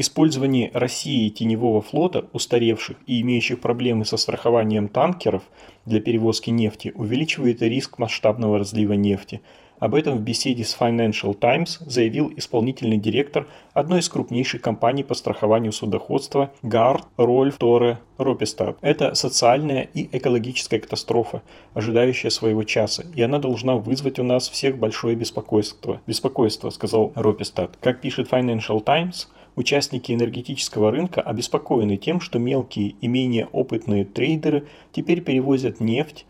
Использование 0.00 0.70
Россией 0.74 1.28
теневого 1.28 1.82
флота, 1.82 2.26
устаревших 2.32 2.96
и 3.08 3.20
имеющих 3.20 3.60
проблемы 3.60 4.04
со 4.04 4.16
страхованием 4.16 4.86
танкеров 4.86 5.42
для 5.86 6.00
перевозки 6.00 6.50
нефти, 6.50 6.92
увеличивает 6.94 7.62
риск 7.62 7.98
масштабного 7.98 8.60
разлива 8.60 8.92
нефти. 8.92 9.40
Об 9.80 9.96
этом 9.96 10.16
в 10.16 10.20
беседе 10.20 10.62
с 10.62 10.76
Financial 10.78 11.34
Times 11.34 11.80
заявил 11.80 12.32
исполнительный 12.36 12.96
директор 12.96 13.48
одной 13.72 13.98
из 13.98 14.08
крупнейших 14.08 14.62
компаний 14.62 15.02
по 15.02 15.14
страхованию 15.14 15.72
судоходства 15.72 16.52
Гард 16.62 17.04
Рольф 17.16 17.56
Торе 17.56 17.98
Ропестад. 18.18 18.78
Это 18.82 19.16
социальная 19.16 19.82
и 19.82 20.08
экологическая 20.16 20.78
катастрофа, 20.78 21.42
ожидающая 21.74 22.30
своего 22.30 22.62
часа, 22.62 23.04
и 23.16 23.22
она 23.22 23.40
должна 23.40 23.74
вызвать 23.74 24.20
у 24.20 24.22
нас 24.22 24.48
всех 24.48 24.78
большое 24.78 25.16
беспокойство. 25.16 26.00
Беспокойство, 26.06 26.70
сказал 26.70 27.10
Ропестад. 27.16 27.76
Как 27.80 28.00
пишет 28.00 28.30
Financial 28.30 28.80
Times, 28.80 29.28
Участники 29.58 30.12
энергетического 30.12 30.92
рынка 30.92 31.20
обеспокоены 31.20 31.96
тем, 31.96 32.20
что 32.20 32.38
мелкие 32.38 32.94
и 33.00 33.08
менее 33.08 33.48
опытные 33.50 34.04
трейдеры 34.04 34.68
теперь 34.92 35.20
перевозят 35.20 35.80
нефть 35.80 36.26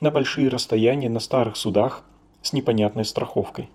на 0.00 0.10
большие 0.10 0.48
расстояния 0.48 1.08
на 1.08 1.20
старых 1.20 1.54
судах 1.54 2.02
с 2.42 2.52
непонятной 2.52 3.04
страховкой. 3.04 3.68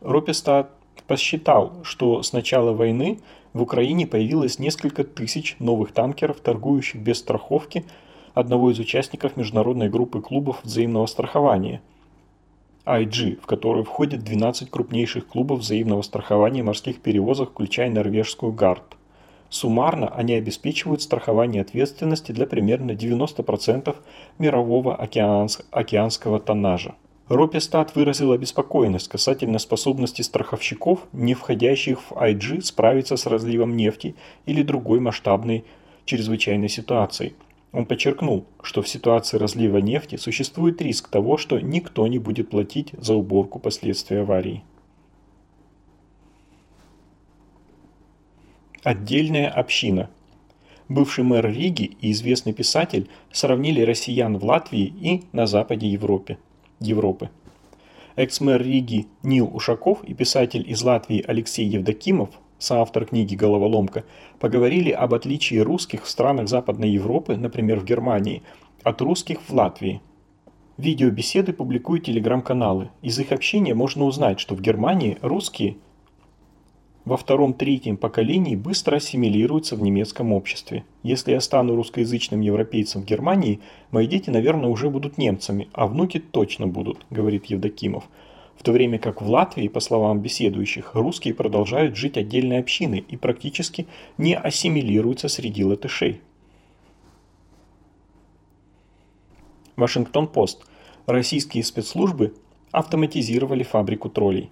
Ропестат 0.00 0.72
посчитал, 1.06 1.74
что 1.84 2.24
с 2.24 2.32
начала 2.32 2.72
войны 2.72 3.20
в 3.52 3.62
Украине 3.62 4.08
появилось 4.08 4.58
несколько 4.58 5.04
тысяч 5.04 5.54
новых 5.60 5.92
танкеров, 5.92 6.40
торгующих 6.40 7.00
без 7.00 7.20
страховки 7.20 7.84
одного 8.34 8.72
из 8.72 8.80
участников 8.80 9.36
международной 9.36 9.88
группы 9.88 10.20
клубов 10.20 10.58
взаимного 10.64 11.06
страхования– 11.06 11.80
IG, 12.84 13.40
в 13.40 13.46
которую 13.46 13.84
входит 13.84 14.24
12 14.24 14.70
крупнейших 14.70 15.26
клубов 15.26 15.60
взаимного 15.60 16.02
страхования 16.02 16.62
морских 16.62 17.00
перевозок, 17.00 17.50
включая 17.50 17.90
норвежскую 17.90 18.52
ГАРД. 18.52 18.96
Суммарно 19.50 20.08
они 20.08 20.34
обеспечивают 20.34 21.02
страхование 21.02 21.62
ответственности 21.62 22.32
для 22.32 22.46
примерно 22.46 22.92
90% 22.92 23.94
мирового 24.38 24.96
океанс 24.96 25.60
океанского 25.70 26.40
тоннажа. 26.40 26.94
Ропестат 27.28 27.94
выразил 27.94 28.32
обеспокоенность 28.32 29.08
касательно 29.08 29.58
способности 29.58 30.22
страховщиков, 30.22 31.00
не 31.12 31.34
входящих 31.34 32.00
в 32.00 32.12
IG, 32.12 32.62
справиться 32.62 33.16
с 33.16 33.26
разливом 33.26 33.76
нефти 33.76 34.16
или 34.46 34.62
другой 34.62 35.00
масштабной 35.00 35.64
чрезвычайной 36.04 36.68
ситуацией– 36.68 37.34
он 37.72 37.86
подчеркнул, 37.86 38.46
что 38.62 38.82
в 38.82 38.88
ситуации 38.88 39.38
разлива 39.38 39.78
нефти 39.78 40.16
существует 40.16 40.80
риск 40.82 41.08
того, 41.08 41.38
что 41.38 41.58
никто 41.58 42.06
не 42.06 42.18
будет 42.18 42.50
платить 42.50 42.92
за 42.98 43.14
уборку 43.14 43.58
последствий 43.58 44.18
аварии. 44.18 44.62
Отдельная 48.82 49.48
община. 49.48 50.10
Бывший 50.88 51.24
мэр 51.24 51.46
Риги 51.46 51.96
и 52.00 52.10
известный 52.10 52.52
писатель 52.52 53.08
сравнили 53.30 53.80
россиян 53.80 54.36
в 54.36 54.44
Латвии 54.44 54.92
и 55.00 55.22
на 55.32 55.46
западе 55.46 55.88
Европы. 55.88 56.36
Европы. 56.80 57.30
Экс-мэр 58.16 58.60
Риги 58.60 59.06
Нил 59.22 59.48
Ушаков 59.54 60.04
и 60.04 60.12
писатель 60.12 60.68
из 60.68 60.82
Латвии 60.82 61.24
Алексей 61.26 61.64
Евдокимов 61.64 62.30
соавтор 62.62 63.06
книги 63.06 63.34
«Головоломка», 63.34 64.04
поговорили 64.38 64.90
об 64.90 65.14
отличии 65.14 65.56
русских 65.56 66.04
в 66.04 66.08
странах 66.08 66.48
Западной 66.48 66.90
Европы, 66.90 67.36
например, 67.36 67.80
в 67.80 67.84
Германии, 67.84 68.42
от 68.82 69.00
русских 69.02 69.40
в 69.48 69.52
Латвии. 69.52 70.00
Видеобеседы 70.78 71.52
публикуют 71.52 72.06
телеграм-каналы. 72.06 72.90
Из 73.02 73.18
их 73.18 73.32
общения 73.32 73.74
можно 73.74 74.04
узнать, 74.04 74.40
что 74.40 74.54
в 74.54 74.60
Германии 74.60 75.18
русские 75.20 75.76
во 77.04 77.16
втором-третьем 77.16 77.96
поколении 77.96 78.54
быстро 78.54 78.96
ассимилируются 78.96 79.76
в 79.76 79.82
немецком 79.82 80.32
обществе. 80.32 80.84
Если 81.02 81.32
я 81.32 81.40
стану 81.40 81.74
русскоязычным 81.74 82.40
европейцем 82.40 83.02
в 83.02 83.04
Германии, 83.04 83.60
мои 83.90 84.06
дети, 84.06 84.30
наверное, 84.30 84.70
уже 84.70 84.88
будут 84.88 85.18
немцами, 85.18 85.68
а 85.72 85.86
внуки 85.88 86.20
точно 86.20 86.68
будут, 86.68 87.04
говорит 87.10 87.46
Евдокимов 87.46 88.04
в 88.56 88.62
то 88.62 88.72
время 88.72 88.98
как 88.98 89.22
в 89.22 89.28
Латвии, 89.28 89.68
по 89.68 89.80
словам 89.80 90.20
беседующих, 90.20 90.94
русские 90.94 91.34
продолжают 91.34 91.96
жить 91.96 92.16
отдельной 92.16 92.58
общиной 92.58 93.04
и 93.08 93.16
практически 93.16 93.86
не 94.18 94.36
ассимилируются 94.36 95.28
среди 95.28 95.64
латышей. 95.64 96.20
Вашингтон-Пост. 99.76 100.64
Российские 101.06 101.64
спецслужбы 101.64 102.34
автоматизировали 102.70 103.62
фабрику 103.62 104.08
троллей. 104.08 104.50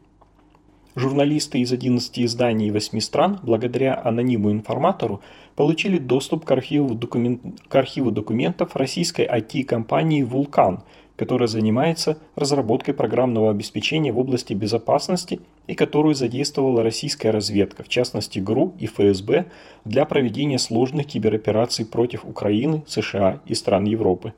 Журналисты 0.97 1.61
из 1.61 1.71
11 1.71 2.19
изданий 2.19 2.67
и 2.67 2.71
8 2.73 2.99
стран, 3.01 3.39
благодаря 3.43 4.01
анониму 4.03 4.51
информатору, 4.51 5.21
получили 5.55 5.99
доступ 5.99 6.45
к 6.45 6.51
архиву, 6.51 6.95
документ... 6.95 7.43
к 7.69 7.75
архиву 7.77 8.11
документов 8.11 8.75
российской 8.75 9.25
IT-компании 9.25 10.23
«Вулкан», 10.25 10.83
которая 11.21 11.49
занимается 11.49 12.17
разработкой 12.35 12.95
программного 12.95 13.51
обеспечения 13.51 14.11
в 14.11 14.19
области 14.19 14.55
безопасности 14.55 15.43
и 15.67 15.75
которую 15.75 16.15
задействовала 16.15 16.83
российская 16.83 17.31
разведка, 17.31 17.83
в 17.83 17.89
частности 17.89 18.39
ГРУ 18.39 18.73
и 18.79 18.87
ФСБ, 18.87 19.45
для 19.85 20.07
проведения 20.07 20.59
сложных 20.59 21.09
киберопераций 21.09 21.85
против 21.85 22.25
Украины, 22.25 22.85
США 22.87 23.43
и 23.45 23.55
стран 23.55 23.85
Европы. 23.85 24.33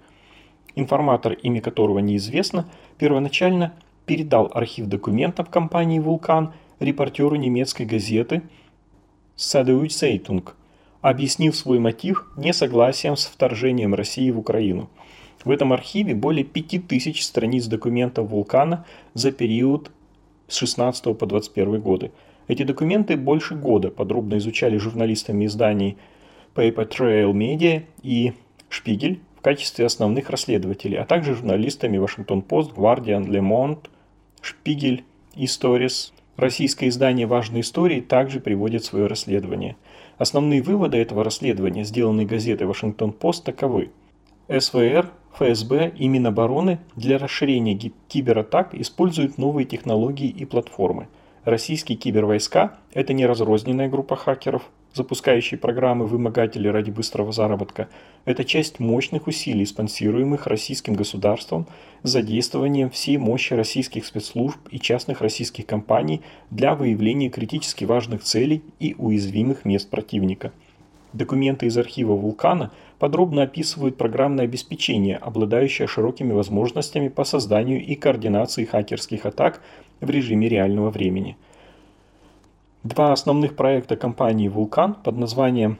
Информатор, 0.75 1.35
имя 1.35 1.61
которого 1.61 2.01
неизвестно, 2.01 2.69
первоначально 2.99 3.75
передал 4.05 4.51
архив 4.53 4.87
документов 4.87 5.51
компании 5.51 6.01
«Вулкан» 6.01 6.53
репортеру 6.81 7.37
немецкой 7.37 7.87
газеты 7.87 8.43
«Садеуч 9.37 9.93
Сейтунг», 9.93 10.57
объяснив 11.01 11.55
свой 11.55 11.79
мотив 11.79 12.27
несогласием 12.37 13.15
с 13.15 13.27
вторжением 13.27 13.95
России 13.95 14.33
в 14.33 14.39
Украину. 14.41 14.91
В 15.45 15.51
этом 15.51 15.73
архиве 15.73 16.15
более 16.15 16.45
5000 16.45 17.21
страниц 17.23 17.67
документов 17.67 18.29
«Вулкана» 18.31 18.85
за 19.15 19.33
период 19.33 19.91
с 20.49 20.57
16 20.57 21.17
по 21.19 21.27
21 21.27 21.81
годы. 21.81 22.13
Эти 22.49 22.63
документы 22.63 23.17
больше 23.17 23.55
года 23.55 23.91
подробно 23.91 24.39
изучали 24.39 24.77
журналистами 24.77 25.47
изданий 25.47 25.97
Paper 26.55 26.89
Trail 26.89 27.33
Media 27.33 27.85
и 28.03 28.35
Шпигель 28.69 29.21
в 29.39 29.43
качестве 29.43 29.87
основных 29.87 30.31
расследователей, 30.31 30.99
а 30.99 31.05
также 31.05 31.35
журналистами 31.35 31.99
Washington 31.99 32.45
Post, 32.47 32.75
Guardian, 32.75 33.27
Le 33.27 33.41
Monde, 33.41 33.89
Шпигель 34.41 35.05
и 35.35 35.47
Stories. 35.47 36.13
Российское 36.37 36.89
издание 36.89 37.27
«Важные 37.27 37.61
истории» 37.61 38.01
также 38.01 38.41
приводит 38.41 38.85
свое 38.85 39.07
расследование. 39.07 39.77
Основные 40.19 40.63
выводы 40.63 40.97
этого 40.99 41.25
расследования, 41.25 41.85
сделанные 41.85 42.27
газетой 42.27 42.67
«Вашингтон 42.67 43.13
Пост», 43.13 43.45
таковы. 43.45 43.91
СВР, 44.49 45.11
ФСБ 45.35 45.93
и 45.97 46.09
Минобороны 46.09 46.79
для 46.97 47.19
расширения 47.19 47.93
кибератак 48.09 48.75
используют 48.75 49.39
новые 49.39 49.65
технологии 49.65 50.29
и 50.29 50.45
платформы. 50.45 51.09
Российские 51.45 51.99
кибервойска– 51.99 52.79
это 52.93 53.13
не 53.13 53.27
разрозненная 53.27 53.89
группа 53.89 54.15
хакеров, 54.15 54.63
запускающие 54.95 55.59
программы 55.59 56.07
вымогатели 56.07 56.69
ради 56.69 56.91
быстрого 56.91 57.33
заработка, 57.33 57.89
это 58.25 58.45
часть 58.45 58.79
мощных 58.79 59.27
усилий, 59.27 59.67
спонсируемых 59.67 60.47
российским 60.47 60.95
государством 60.95 61.67
с 62.03 62.11
задействованием 62.11 62.91
всей 62.91 63.17
мощи 63.17 63.55
российских 63.55 64.07
спецслужб 64.07 64.59
и 64.71 64.79
частных 64.79 65.21
российских 65.21 65.67
компаний 65.67 66.23
для 66.51 66.75
выявления 66.75 67.31
критически 67.31 67.85
важных 67.85 68.23
целей 68.23 68.63
и 68.79 68.95
уязвимых 68.99 69.65
мест 69.65 69.91
противника. 69.91 70.53
Документы 71.13 71.67
из 71.67 71.77
архива 71.77 72.15
«Вулкана» 72.15 72.71
подробно 72.99 73.43
описывают 73.43 73.97
программное 73.97 74.45
обеспечение, 74.45 75.17
обладающее 75.17 75.87
широкими 75.87 76.33
возможностями 76.33 77.09
по 77.09 77.25
созданию 77.25 77.85
и 77.85 77.95
координации 77.95 78.65
хакерских 78.65 79.27
атак 79.27 79.61
в 80.01 80.09
режиме 80.11 80.49
реального 80.49 80.91
времени– 80.91 81.37
Два 82.85 83.13
основных 83.13 83.55
проекта 83.55 83.95
компании 83.95 84.49
«Вулкан» 84.49 84.95
под 84.95 85.17
названием 85.17 85.79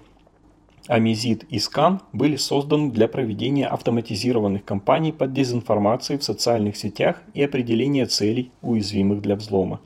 Амизид 0.87 1.43
и 1.51 1.59
Скан 1.59 2.01
были 2.13 2.37
созданы 2.37 2.93
для 2.93 3.09
проведения 3.09 3.67
автоматизированных 3.67 4.65
кампаний 4.65 5.13
под 5.13 5.33
дезинформацией 5.33 6.21
в 6.21 6.23
социальных 6.23 6.77
сетях 6.77 7.21
и 7.35 7.43
определения 7.43 8.07
целей, 8.07 8.53
уязвимых 8.63 9.21
для 9.21 9.35
взлома. 9.35 9.81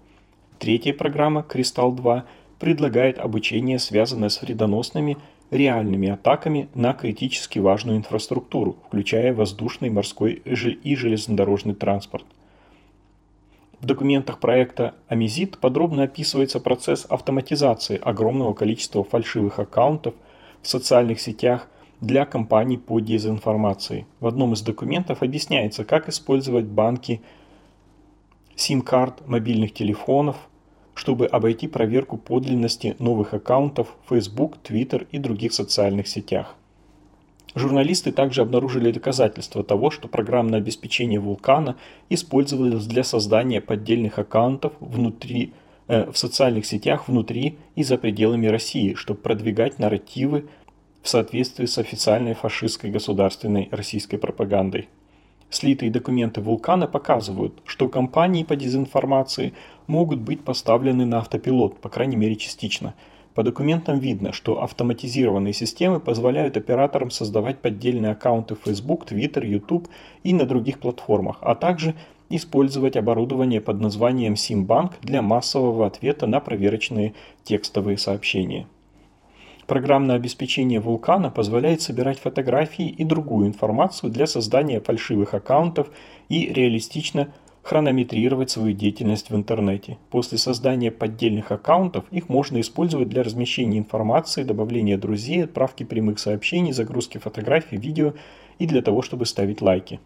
Третья 0.59 0.93
программа 0.93 1.41
«Кристалл-2» 1.41 2.25
предлагает 2.59 3.19
обучение, 3.19 3.79
связанное 3.79 4.29
с 4.29 4.43
вредоносными 4.43 5.17
реальными 5.51 6.09
атаками 6.09 6.69
на 6.75 6.93
критически 6.93 7.59
важную 7.59 7.99
инфраструктуру, 7.99 8.77
включая 8.87 9.33
воздушный, 9.33 9.91
морской 9.91 10.33
и 10.33 10.97
железнодорожный 10.97 11.75
транспорт. 11.75 12.25
В 13.81 13.87
документах 13.87 14.41
проекта 14.41 14.95
Амизит 15.07 15.59
подробно 15.59 16.05
описывается 16.05 16.61
процесс 16.61 17.07
автоматизации 17.09 18.01
огромного 18.03 18.55
количества 18.55 19.05
фальшивых 19.05 19.59
аккаунтов 19.59 20.15
в 20.63 20.69
социальных 20.69 21.21
сетях 21.21 21.69
для 22.01 22.25
компаний 22.25 22.79
по 22.79 23.01
дезинформации. 23.01 24.07
В 24.21 24.27
одном 24.27 24.55
из 24.55 24.63
документов 24.63 25.23
объясняется, 25.23 25.85
как 25.85 26.09
использовать 26.09 26.65
банки 26.65 27.21
сим-карт 28.55 29.27
мобильных 29.29 29.75
телефонов, 29.75 30.37
чтобы 30.97 31.27
обойти 31.27 31.69
проверку 31.69 32.17
подлинности 32.17 32.97
новых 32.99 33.35
аккаунтов 33.35 33.95
в 34.07 34.15
Facebook, 34.15 34.57
Twitter 34.65 35.07
и 35.13 35.19
других 35.19 35.53
социальных 35.53 36.09
сетях. 36.09 36.57
Журналисты 37.55 38.13
также 38.13 38.41
обнаружили 38.41 38.91
доказательства 38.91 39.63
того, 39.63 39.91
что 39.91 40.09
программное 40.09 40.59
обеспечение 40.59 41.21
вулкана 41.21 41.77
использовалось 42.09 42.87
для 42.87 43.05
создания 43.05 43.61
поддельных 43.61 44.19
аккаунтов 44.19 44.73
внутри, 44.81 45.53
э, 45.89 46.11
в 46.11 46.17
социальных 46.17 46.65
сетях 46.65 47.09
внутри 47.09 47.59
и 47.75 47.83
за 47.83 47.99
пределами 47.99 48.47
России, 48.47 48.95
чтобы 48.95 49.21
продвигать 49.21 49.79
нарративы 49.79 50.47
в 51.03 51.09
соответствии 51.09 51.67
с 51.67 51.77
официальной 51.77 52.35
фашистской 52.35 52.91
государственной 52.91 53.69
российской 53.71 54.17
пропагандой. 54.17 54.89
Слитые 55.51 55.91
документы 55.91 56.41
вулкана 56.41 56.87
показывают, 56.87 57.55
что 57.65 57.89
компании 57.89 58.45
по 58.45 58.57
дезинформации 58.57 59.55
могут 59.87 60.21
быть 60.21 60.43
поставлены 60.45 61.07
на 61.07 61.19
автопилот, 61.19 61.79
по 61.79 61.89
крайней 61.89 62.17
мере 62.17 62.37
частично– 62.37 62.95
по 63.37 63.43
документам 63.43 63.99
видно, 63.99 64.33
что 64.33 64.63
автоматизированные 64.63 65.53
системы 65.53 66.01
позволяют 66.01 66.57
операторам 66.57 67.11
создавать 67.11 67.59
поддельные 67.59 68.13
аккаунты 68.13 68.55
в 68.55 68.61
Facebook, 68.65 69.05
Twitter, 69.05 69.47
YouTube 69.47 69.89
и 70.25 70.33
на 70.33 70.47
других 70.47 70.79
платформах, 70.79 71.37
а 71.43 71.55
также 71.55 71.95
использовать 72.31 72.97
оборудование 72.97 73.61
под 73.61 73.79
названием 73.79 74.33
SimBank 74.33 74.95
для 75.03 75.21
массового 75.21 75.87
ответа 75.87 76.27
на 76.27 76.41
проверочные 76.41 77.13
текстовые 77.45 77.99
сообщения. 77.99 78.67
Программное 79.67 80.15
обеспечение 80.15 80.79
Вулкана 80.79 81.29
позволяет 81.29 81.83
собирать 81.83 82.21
фотографии 82.21 82.89
и 82.89 83.03
другую 83.03 83.49
информацию 83.49 84.13
для 84.13 84.29
создания 84.29 84.81
фальшивых 84.81 85.35
аккаунтов 85.35 85.89
и 86.29 86.47
реалистично 86.53 87.33
хронометрировать 87.65 88.49
свою 88.49 88.75
деятельность 88.75 89.31
в 89.31 89.35
интернете. 89.35 89.99
После 90.11 90.39
создания 90.39 90.93
поддельных 90.93 91.51
аккаунтов 91.51 92.05
их 92.13 92.29
можно 92.29 92.61
использовать 92.61 93.09
для 93.09 93.25
размещения 93.25 93.79
информации, 93.79 94.45
добавления 94.45 94.97
друзей, 94.99 95.43
отправки 95.45 95.83
прямых 95.83 96.21
сообщений, 96.21 96.73
загрузки 96.73 97.19
фотографий, 97.19 97.77
видео 97.77 98.15
и 98.61 98.69
для 98.69 98.83
того, 98.83 99.03
чтобы 99.03 99.27
ставить 99.27 99.63
лайки. 99.63 99.99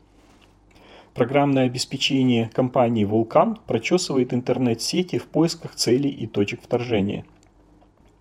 Программное 1.12 1.66
обеспечение 1.66 2.49
компании 2.55 3.05
«Вулкан» 3.05 3.59
прочесывает 3.66 4.33
интернет-сети 4.33 5.18
в 5.18 5.27
поисках 5.27 5.75
целей 5.75 6.09
и 6.09 6.27
точек 6.27 6.62
вторжения. 6.62 7.27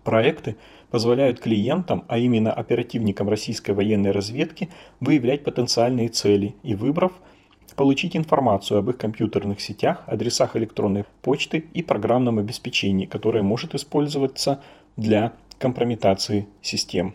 Проекты 0.04 0.56
позволяют 0.90 1.40
клиентам, 1.40 2.04
а 2.08 2.18
именно 2.18 2.52
оперативникам 2.52 3.28
российской 3.28 3.72
военной 3.72 4.10
разведки, 4.10 4.68
выявлять 5.00 5.44
потенциальные 5.44 6.08
цели 6.08 6.54
и, 6.62 6.74
выбрав– 6.74 7.12
получить 7.80 8.14
информацию 8.14 8.76
об 8.76 8.90
их 8.90 8.98
компьютерных 8.98 9.62
сетях, 9.62 10.02
адресах 10.06 10.54
электронной 10.54 11.06
почты 11.22 11.64
и 11.72 11.82
программном 11.82 12.38
обеспечении, 12.38 13.06
которое 13.06 13.42
может 13.42 13.74
использоваться 13.74 14.62
для 14.98 15.32
компрометации 15.58 16.46
систем. 16.60 17.14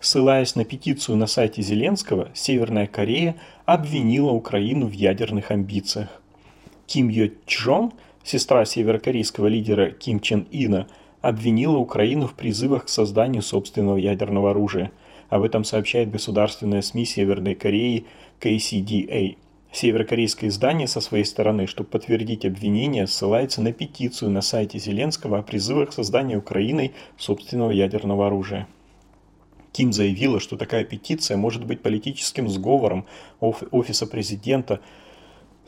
Ссылаясь 0.00 0.56
на 0.56 0.64
петицию 0.64 1.16
на 1.16 1.28
сайте 1.28 1.62
Зеленского, 1.62 2.30
Северная 2.34 2.88
Корея 2.88 3.36
обвинила 3.66 4.32
Украину 4.32 4.88
в 4.88 4.92
ядерных 4.92 5.52
амбициях. 5.52 6.08
Ким 6.86 7.08
Йо 7.08 7.28
Чжон, 7.46 7.92
сестра 8.24 8.64
северокорейского 8.64 9.46
лидера 9.46 9.90
Ким 9.90 10.20
Чен 10.20 10.46
Ина, 10.50 10.86
обвинила 11.20 11.76
Украину 11.76 12.26
в 12.26 12.34
призывах 12.34 12.86
к 12.86 12.88
созданию 12.88 13.42
собственного 13.42 13.96
ядерного 13.96 14.50
оружия– 14.50 14.90
об 15.30 15.44
этом 15.44 15.62
сообщает 15.64 16.10
государственная 16.10 16.82
СМИ 16.82 17.06
Северной 17.06 17.54
Кореи 17.54 18.04
KCDA. 18.40 19.36
Северокорейское 19.72 20.50
издание 20.50 20.88
со 20.88 21.00
своей 21.00 21.24
стороны, 21.24 21.68
чтобы 21.68 21.88
подтвердить 21.88 22.44
обвинение, 22.44 23.06
ссылается 23.06 23.62
на 23.62 23.72
петицию 23.72 24.32
на 24.32 24.40
сайте 24.40 24.80
Зеленского 24.80 25.38
о 25.38 25.42
призывах 25.42 25.90
к 25.90 25.92
созданию 25.92 26.40
Украиной 26.40 26.92
собственного 27.16 27.70
ядерного 27.70 28.26
оружия. 28.26 28.66
Ким 29.70 29.92
заявила, 29.92 30.40
что 30.40 30.56
такая 30.56 30.82
петиция 30.82 31.36
может 31.36 31.64
быть 31.64 31.80
политическим 31.80 32.48
сговором 32.48 33.06
офиса 33.38 34.08
президента 34.08 34.80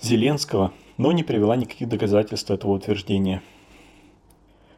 Зеленского, 0.01 0.73
но 0.97 1.13
не 1.13 1.23
привела 1.23 1.57
никаких 1.57 1.89
доказательств 1.89 2.51
этого 2.51 2.73
утверждения. 2.73 3.43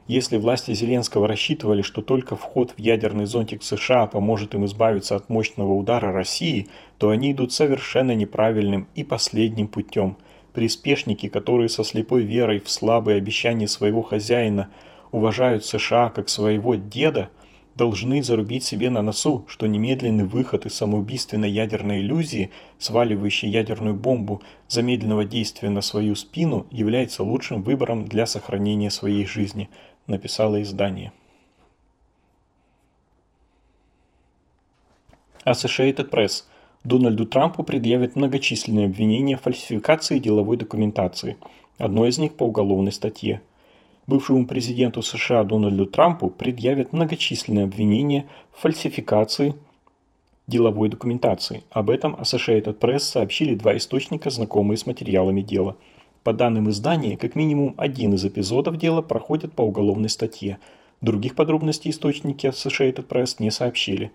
Если 0.07 0.37
власти 0.37 0.75
Зеленского 0.75 1.27
рассчитывали, 1.27 1.81
что 1.81 2.03
только 2.03 2.37
вход 2.37 2.73
в 2.73 2.79
ядерный 2.79 3.25
зонтик 3.25 3.63
США 3.63 4.07
поможет 4.07 4.55
им 4.55 4.67
избавиться 4.67 5.17
от 5.17 5.31
мощного 5.31 5.73
удара 5.73 6.13
России, 6.13 6.69
то 6.99 7.09
они 7.09 7.33
идут 7.33 7.55
совершенно 7.55 8.15
неправильным 8.15 8.87
и 8.95 9.03
последним 9.03 9.67
путем. 9.67 10.19
Приспешники, 10.53 11.29
которые 11.29 11.71
со 11.71 11.85
слепой 11.85 12.23
верой 12.23 12.61
в 12.61 12.69
слабые 12.69 13.17
обещания 13.17 13.67
своего 13.67 14.03
хозяина 14.03 14.69
уважают 15.11 15.65
США 15.65 16.11
как 16.11 16.29
своего 16.29 16.75
деда, 16.75 17.31
должны 17.77 18.23
зарубить 18.23 18.65
себе 18.65 18.91
на 18.91 19.03
носу, 19.03 19.45
что 19.49 19.67
немедленный 19.67 20.25
выход 20.25 20.67
из 20.67 20.75
самоубийственной 20.75 21.51
ядерной 21.51 22.01
иллюзии, 22.01 22.51
сваливающей 22.79 23.49
ядерную 23.49 23.95
бомбу 23.95 24.43
замедленного 24.69 25.25
действия 25.25 25.71
на 25.71 25.81
свою 25.81 26.15
спину, 26.15 26.67
является 26.71 27.23
лучшим 27.23 27.63
выбором 27.63 28.07
для 28.07 28.27
сохранения 28.27 28.91
своей 28.91 29.27
жизни– 29.27 29.69
написало 30.07 30.63
издание. 30.63 31.13
Associated 35.45 36.11
Press. 36.11 36.45
Дональду 36.85 37.27
Трампу 37.27 37.63
предъявят 37.63 38.17
многочисленные 38.17 38.87
обвинения 38.87 39.37
в 39.37 39.43
фальсификации 39.43 40.19
деловой 40.19 40.57
документации. 40.57 41.37
Одно 41.79 42.07
из 42.07 42.19
них 42.19 42.35
по 42.35 42.45
уголовной 42.45 42.93
статье. 42.93 43.43
Бывшему 44.07 44.47
президенту 44.47 45.03
США 45.03 45.45
Дональду 45.45 45.87
Трампу 45.87 46.29
предъявят 46.29 46.93
многочисленные 46.93 47.65
обвинения 47.65 48.27
в 48.53 48.61
фальсификации 48.61 49.55
деловой 50.47 50.89
документации. 50.89 51.63
Об 51.71 51.89
этом 51.91 52.15
Associated 52.15 52.79
Press 52.79 52.99
сообщили 52.99 53.55
два 53.55 53.77
источника, 53.77 54.31
знакомые 54.31 54.77
с 54.77 54.87
материалами 54.87 55.41
дела– 55.41 55.77
по 56.25 56.33
данным 56.33 56.71
издания, 56.71 57.19
как 57.19 57.37
минимум 57.37 57.75
один 57.77 58.15
из 58.15 58.25
эпизодов 58.25 58.79
дела 58.79 59.03
проходит 59.03 59.53
по 59.53 59.61
уголовной 59.61 60.09
статье. 60.09 60.59
Других 61.03 61.37
подробностей 61.37 61.91
источники 61.91 62.47
Associated 62.47 63.07
Press 63.07 63.37
не 63.41 63.51
сообщили. 63.51 64.11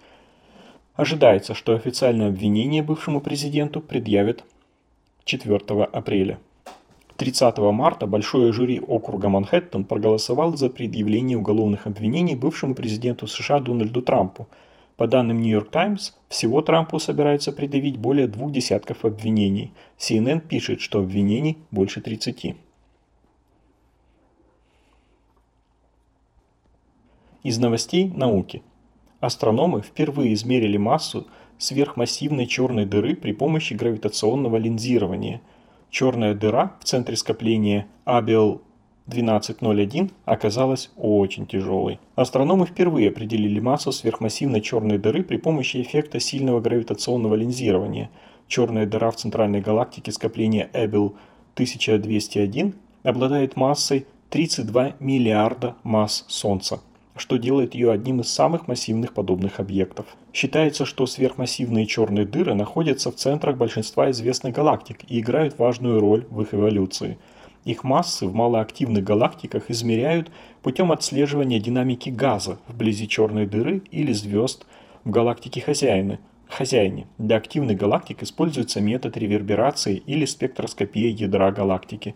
Ожидается, 0.96 1.54
что 1.54 1.76
официальное 1.76 2.30
обвинение 2.30 2.82
бывшему 2.82 3.22
президенту 3.22 3.80
предъявят 3.80 4.44
4 5.26 5.56
апреля. 5.84 6.40
30 7.20 7.58
марта 7.58 8.08
большое 8.08 8.52
жюри 8.52 8.80
округа 8.80 9.30
Манхэттен 9.30 9.84
проголосовало 9.84 10.58
за 10.58 10.70
предъявление 10.70 11.38
уголовных 11.38 11.86
обвинений 11.86 12.36
бывшему 12.36 12.74
президенту 12.74 13.28
США 13.28 13.60
Дональду 13.60 14.02
Трампу– 14.02 14.48
по 15.00 15.08
данным 15.08 15.40
New 15.42 15.50
York 15.50 15.72
Times, 15.72 16.14
всего 16.28 16.62
Трампу 16.62 17.00
собирается 17.00 17.54
предъявить 17.54 17.96
более 17.96 18.28
двух 18.28 18.52
десятков 18.52 19.06
обвинений. 19.06 19.72
CNN 19.98 20.42
пишет, 20.42 20.82
что 20.82 21.00
обвинений 21.00 21.58
больше 21.72 22.02
30. 22.02 22.58
Из 27.44 27.58
новостей 27.58 28.12
науки. 28.14 28.62
Астрономы 29.22 29.82
впервые 29.82 30.34
измерили 30.34 30.76
массу 30.76 31.28
сверхмассивной 31.58 32.46
черной 32.46 32.86
дыры 32.86 33.16
при 33.16 33.32
помощи 33.32 33.76
гравитационного 33.76 34.58
линзирования. 34.58 35.40
Черная 35.90 36.36
дыра 36.36 36.74
в 36.80 36.84
центре 36.84 37.16
скопления 37.16 37.88
Абел 38.06 38.62
1201 39.08 40.12
оказалась 40.26 40.92
очень 40.96 41.48
тяжелой. 41.48 42.00
Астрономы 42.16 42.68
впервые 42.68 43.10
определили 43.10 43.60
массу 43.60 43.92
сверхмассивной 43.92 44.62
черной 44.62 45.00
дыры 45.00 45.24
при 45.24 45.38
помощи 45.38 45.82
эффекта 45.82 46.20
сильного 46.20 46.62
гравитационного 46.62 47.34
линзирования. 47.34 48.12
Черная 48.48 48.86
дыра 48.86 49.10
в 49.10 49.16
центральной 49.16 49.62
галактике 49.62 50.12
скопления 50.12 50.70
Эббел 50.74 51.16
1201 51.56 52.76
обладает 53.04 53.56
массой 53.56 54.06
32 54.30 54.94
миллиарда 55.00 55.76
масс 55.82 56.26
Солнца, 56.28 56.80
что 57.20 57.38
делает 57.38 57.76
ее 57.76 57.92
одним 57.92 58.22
из 58.22 58.30
самых 58.30 58.68
массивных 58.68 59.14
подобных 59.14 59.60
объектов. 59.60 60.06
Считается, 60.34 60.86
что 60.86 61.06
сверхмассивные 61.06 61.86
черные 61.86 62.26
дыры 62.26 62.54
находятся 62.54 63.12
в 63.12 63.16
центрах 63.16 63.58
большинства 63.58 64.10
известных 64.12 64.54
галактик 64.54 65.00
и 65.08 65.20
играют 65.20 65.60
важную 65.60 66.00
роль 66.00 66.26
в 66.30 66.42
их 66.42 66.54
эволюции– 66.54 67.18
их 67.66 67.84
массы 67.84 68.26
в 68.26 68.34
малоактивных 68.34 69.04
галактиках 69.04 69.70
измеряют 69.70 70.32
путем 70.62 70.92
отслеживания 70.92 71.60
динамики 71.60 72.10
газа 72.10 72.60
вблизи 72.68 73.08
черной 73.08 73.46
дыры 73.46 73.84
или 73.92 74.14
звезд 74.14 74.66
в 75.04 75.10
галактике 75.10 75.62
хозяина, 75.62 76.20
хозяине. 76.48 77.08
Для 77.18 77.36
активных 77.36 77.78
галактик 77.78 78.24
используется 78.24 78.80
метод 78.82 79.18
реверберации 79.18 79.98
или 79.98 80.26
спектроскопия 80.26 81.10
ядра 81.10 81.52
галактики. 81.52 82.16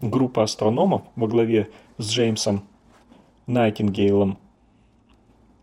Группа 0.00 0.42
астрономов 0.42 1.02
во 1.14 1.28
главе 1.28 1.68
с 1.98 2.10
Джеймсом 2.10 2.64
Найтингейлом 3.52 4.38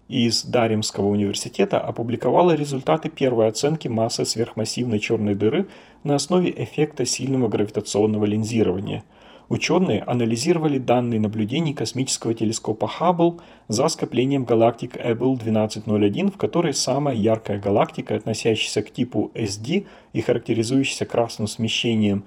из 0.08 0.44
Даримского 0.44 1.08
университета 1.08 1.80
опубликовала 1.80 2.54
результаты 2.54 3.10
первой 3.10 3.48
оценки 3.48 3.88
массы 3.88 4.26
сверхмассивной 4.26 5.00
черной 5.00 5.36
дыры 5.36 5.68
на 6.04 6.16
основе 6.16 6.52
эффекта 6.56 7.06
сильного 7.06 7.48
гравитационного 7.48 8.26
линзирования. 8.26 9.04
Ученые 9.50 10.04
анализировали 10.04 10.78
данные 10.78 11.20
наблюдений 11.20 11.74
космического 11.74 12.36
телескопа 12.36 12.88
Хаббл 12.88 13.42
за 13.68 13.88
скоплением 13.88 14.46
галактик 14.46 14.96
Эббл 14.96 15.34
1201, 15.34 16.30
в 16.30 16.38
которой 16.38 16.76
самая 16.76 17.16
яркая 17.16 17.60
галактика, 17.60 18.16
относящаяся 18.16 18.84
к 18.84 18.92
типу 18.92 19.32
SD 19.34 19.88
и 20.14 20.22
характеризующаяся 20.22 21.08
красным 21.08 21.48
смещением 21.48 22.26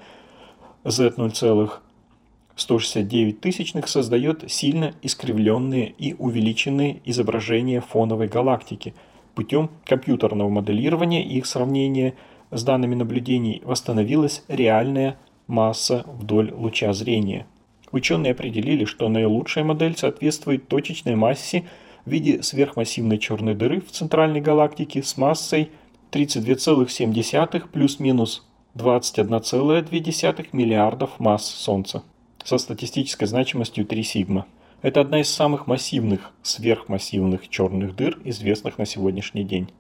Z0,169 2.56 3.40
тысячных, 3.40 3.88
создает 3.88 4.50
сильно 4.50 4.94
искривленные 5.02 5.94
и 5.98 6.14
увеличенные 6.14 7.00
изображения 7.04 7.80
фоновой 7.80 8.28
галактики. 8.28 8.94
Путем 9.34 9.70
компьютерного 9.84 10.48
моделирования 10.48 11.24
и 11.24 11.38
их 11.38 11.46
сравнения– 11.46 12.14
с 12.52 12.64
данными 12.64 12.94
наблюдений 12.94 13.62
восстановилась 13.64 14.44
реальная 14.46 15.16
масса 15.46 16.04
вдоль 16.06 16.52
луча 16.52 16.92
зрения. 16.92 17.46
Ученые 17.90 18.32
определили, 18.32 18.84
что 18.84 19.08
наилучшая 19.08 19.64
модель 19.64 19.96
соответствует 19.96 20.68
точечной 20.68 21.16
массе 21.16 21.64
в 22.04 22.10
виде 22.10 22.42
сверхмассивной 22.42 23.18
черной 23.18 23.54
дыры 23.54 23.80
в 23.80 23.90
центральной 23.90 24.40
галактике 24.40 25.02
с 25.02 25.16
массой 25.16 25.70
32,7 26.10 27.68
плюс-минус 27.68 28.46
21,2 28.74 30.46
миллиардов 30.52 31.18
масс 31.18 31.46
Солнца 31.46 32.02
со 32.44 32.59
статистической 32.59 33.26
значимостью 33.26 33.85
3 33.85 34.02
сигма. 34.02 34.46
Это 34.83 35.00
одна 35.00 35.20
из 35.20 35.28
самых 35.28 35.66
массивных 35.66 36.33
сверхмассивных 36.42 37.48
черных 37.48 37.94
дыр, 37.94 38.18
известных 38.24 38.78
на 38.78 38.87
сегодняшний 38.87 39.44
день. 39.44 39.70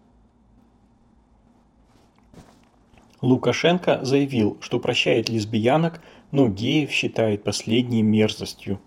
Лукашенко 3.20 4.00
заявил, 4.04 4.58
что 4.60 4.80
прощает 4.80 5.28
лесбиянок, 5.28 6.02
но 6.32 6.48
геев 6.48 6.90
считает 6.90 7.44
последней 7.44 8.02
мерзостью. 8.02 8.80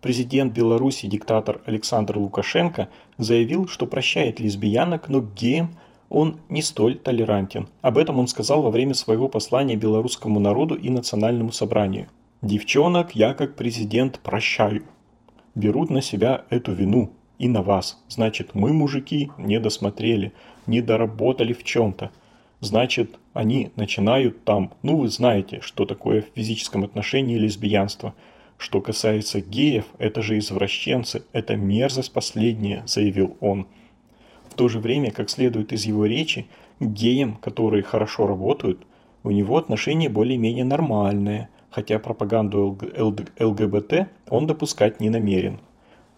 Президент 0.00 0.52
Беларуси 0.52 1.06
диктатор 1.06 1.60
Александр 1.64 2.18
Лукашенко 2.18 2.88
заявил, 3.18 3.68
что 3.68 3.86
прощает 3.86 4.40
лесбиянок, 4.40 5.08
но 5.08 5.20
к 5.20 5.32
геям 5.34 5.76
он 6.08 6.40
не 6.48 6.60
столь 6.60 6.98
толерантен. 6.98 7.68
Об 7.82 7.98
этом 7.98 8.18
он 8.18 8.26
сказал 8.26 8.62
во 8.62 8.70
время 8.70 8.94
своего 8.94 9.28
послания 9.28 9.76
белорусскому 9.76 10.40
народу 10.40 10.74
и 10.74 10.90
национальному 10.90 11.52
собранию. 11.52 12.08
«Девчонок 12.42 13.14
я 13.14 13.34
как 13.34 13.56
президент 13.56 14.20
прощаю. 14.20 14.84
Берут 15.54 15.90
на 15.90 16.02
себя 16.02 16.44
эту 16.50 16.72
вину 16.72 17.12
и 17.38 17.48
на 17.48 17.62
вас. 17.62 18.02
Значит, 18.08 18.54
мы, 18.54 18.72
мужики, 18.72 19.30
не 19.38 19.58
досмотрели, 19.60 20.32
не 20.66 20.80
доработали 20.80 21.52
в 21.52 21.64
чем-то 21.64 22.10
значит, 22.62 23.18
они 23.34 23.70
начинают 23.76 24.44
там, 24.44 24.72
ну 24.82 24.96
вы 24.96 25.08
знаете, 25.08 25.60
что 25.60 25.84
такое 25.84 26.22
в 26.22 26.34
физическом 26.34 26.84
отношении 26.84 27.36
лесбиянство. 27.36 28.14
Что 28.56 28.80
касается 28.80 29.40
геев, 29.40 29.84
это 29.98 30.22
же 30.22 30.38
извращенцы, 30.38 31.24
это 31.32 31.56
мерзость 31.56 32.12
последняя, 32.12 32.84
заявил 32.86 33.36
он. 33.40 33.66
В 34.48 34.54
то 34.54 34.68
же 34.68 34.78
время, 34.78 35.10
как 35.10 35.28
следует 35.28 35.72
из 35.72 35.84
его 35.84 36.06
речи, 36.06 36.46
геям, 36.78 37.36
которые 37.36 37.82
хорошо 37.82 38.26
работают, 38.26 38.86
у 39.24 39.30
него 39.30 39.56
отношение 39.56 40.08
более-менее 40.08 40.64
нормальное, 40.64 41.48
хотя 41.72 41.98
пропаганду 41.98 42.78
ЛГБТ 43.40 44.08
он 44.28 44.46
допускать 44.46 45.00
не 45.00 45.10
намерен. 45.10 45.58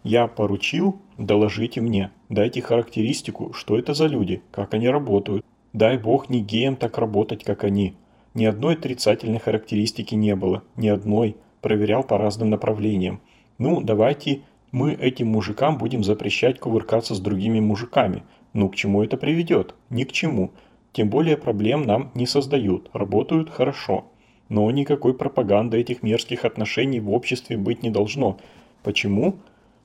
Я 0.02 0.26
поручил, 0.26 1.00
доложите 1.16 1.80
мне, 1.80 2.10
дайте 2.28 2.60
характеристику, 2.60 3.54
что 3.54 3.78
это 3.78 3.94
за 3.94 4.06
люди, 4.06 4.42
как 4.50 4.74
они 4.74 4.88
работают. 4.88 5.46
Дай 5.72 5.96
бог 5.96 6.28
не 6.28 6.40
геям 6.42 6.76
так 6.76 6.98
работать, 6.98 7.42
как 7.44 7.64
они. 7.64 7.96
Ни 8.34 8.44
одной 8.44 8.74
отрицательной 8.74 9.38
характеристики 9.38 10.14
не 10.14 10.36
было, 10.36 10.62
ни 10.76 10.88
одной. 10.88 11.36
Проверял 11.62 12.02
по 12.02 12.18
разным 12.18 12.50
направлениям. 12.50 13.20
Ну, 13.56 13.80
давайте 13.80 14.42
мы 14.72 14.92
этим 14.92 15.28
мужикам 15.28 15.78
будем 15.78 16.04
запрещать 16.04 16.58
кувыркаться 16.58 17.14
с 17.14 17.20
другими 17.20 17.60
мужиками. 17.60 18.24
Ну, 18.52 18.68
к 18.68 18.74
чему 18.74 19.02
это 19.02 19.16
приведет? 19.16 19.74
Ни 19.88 20.04
к 20.04 20.12
чему. 20.12 20.50
Тем 20.92 21.08
более 21.08 21.36
проблем 21.36 21.82
нам 21.82 22.10
не 22.14 22.26
создают, 22.26 22.90
работают 22.92 23.50
хорошо. 23.50 24.04
Но 24.48 24.70
никакой 24.70 25.14
пропаганды 25.14 25.78
этих 25.78 26.02
мерзких 26.02 26.44
отношений 26.44 27.00
в 27.00 27.10
обществе 27.10 27.56
быть 27.56 27.82
не 27.82 27.90
должно. 27.90 28.38
Почему? 28.82 29.36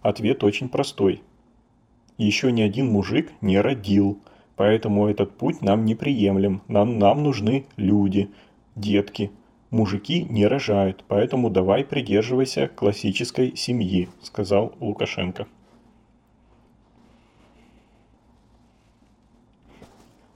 Ответ 0.01 0.43
очень 0.43 0.69
простой. 0.69 1.21
Еще 2.17 2.51
ни 2.51 2.61
один 2.61 2.87
мужик 2.87 3.31
не 3.41 3.59
родил, 3.61 4.19
поэтому 4.55 5.07
этот 5.07 5.37
путь 5.37 5.61
нам 5.61 5.85
неприемлем. 5.85 6.61
Нам, 6.67 6.99
нам 6.99 7.23
нужны 7.23 7.65
люди, 7.77 8.29
детки. 8.75 9.31
Мужики 9.71 10.23
не 10.23 10.47
рожают, 10.47 11.05
поэтому 11.07 11.49
давай 11.49 11.85
придерживайся 11.85 12.67
классической 12.67 13.55
семьи, 13.55 14.09
сказал 14.21 14.73
Лукашенко. 14.79 15.47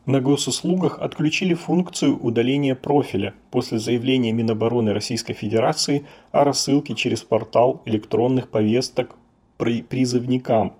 На 0.05 0.19
госуслугах 0.19 0.99
отключили 0.99 1.53
функцию 1.53 2.19
удаления 2.21 2.75
профиля 2.75 3.33
после 3.51 3.79
заявления 3.79 4.33
Минобороны 4.33 4.93
Российской 4.93 5.33
Федерации 5.33 6.05
о 6.33 6.43
рассылке 6.43 6.93
через 6.93 7.21
портал 7.21 7.81
электронных 7.85 8.49
повесток 8.49 9.15
призывникам. 9.57 10.73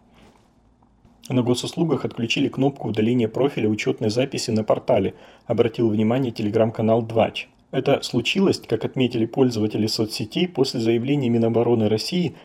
На 1.29 1.41
госуслугах 1.41 2.03
отключили 2.03 2.49
кнопку 2.49 2.89
удаления 2.89 3.29
профиля 3.29 3.69
учетной 3.69 4.09
записи 4.09 4.51
на 4.51 4.65
портале, 4.65 5.13
обратил 5.45 5.87
внимание 5.87 6.33
телеграм-канал 6.33 7.01
Двач. 7.01 7.47
Это 7.71 8.01
случилось, 8.01 8.59
как 8.59 8.83
отметили 8.83 9.25
пользователи 9.25 9.87
соцсетей, 9.87 10.49
после 10.49 10.81
заявления 10.81 11.29
Минобороны 11.29 11.87
России 11.87 12.35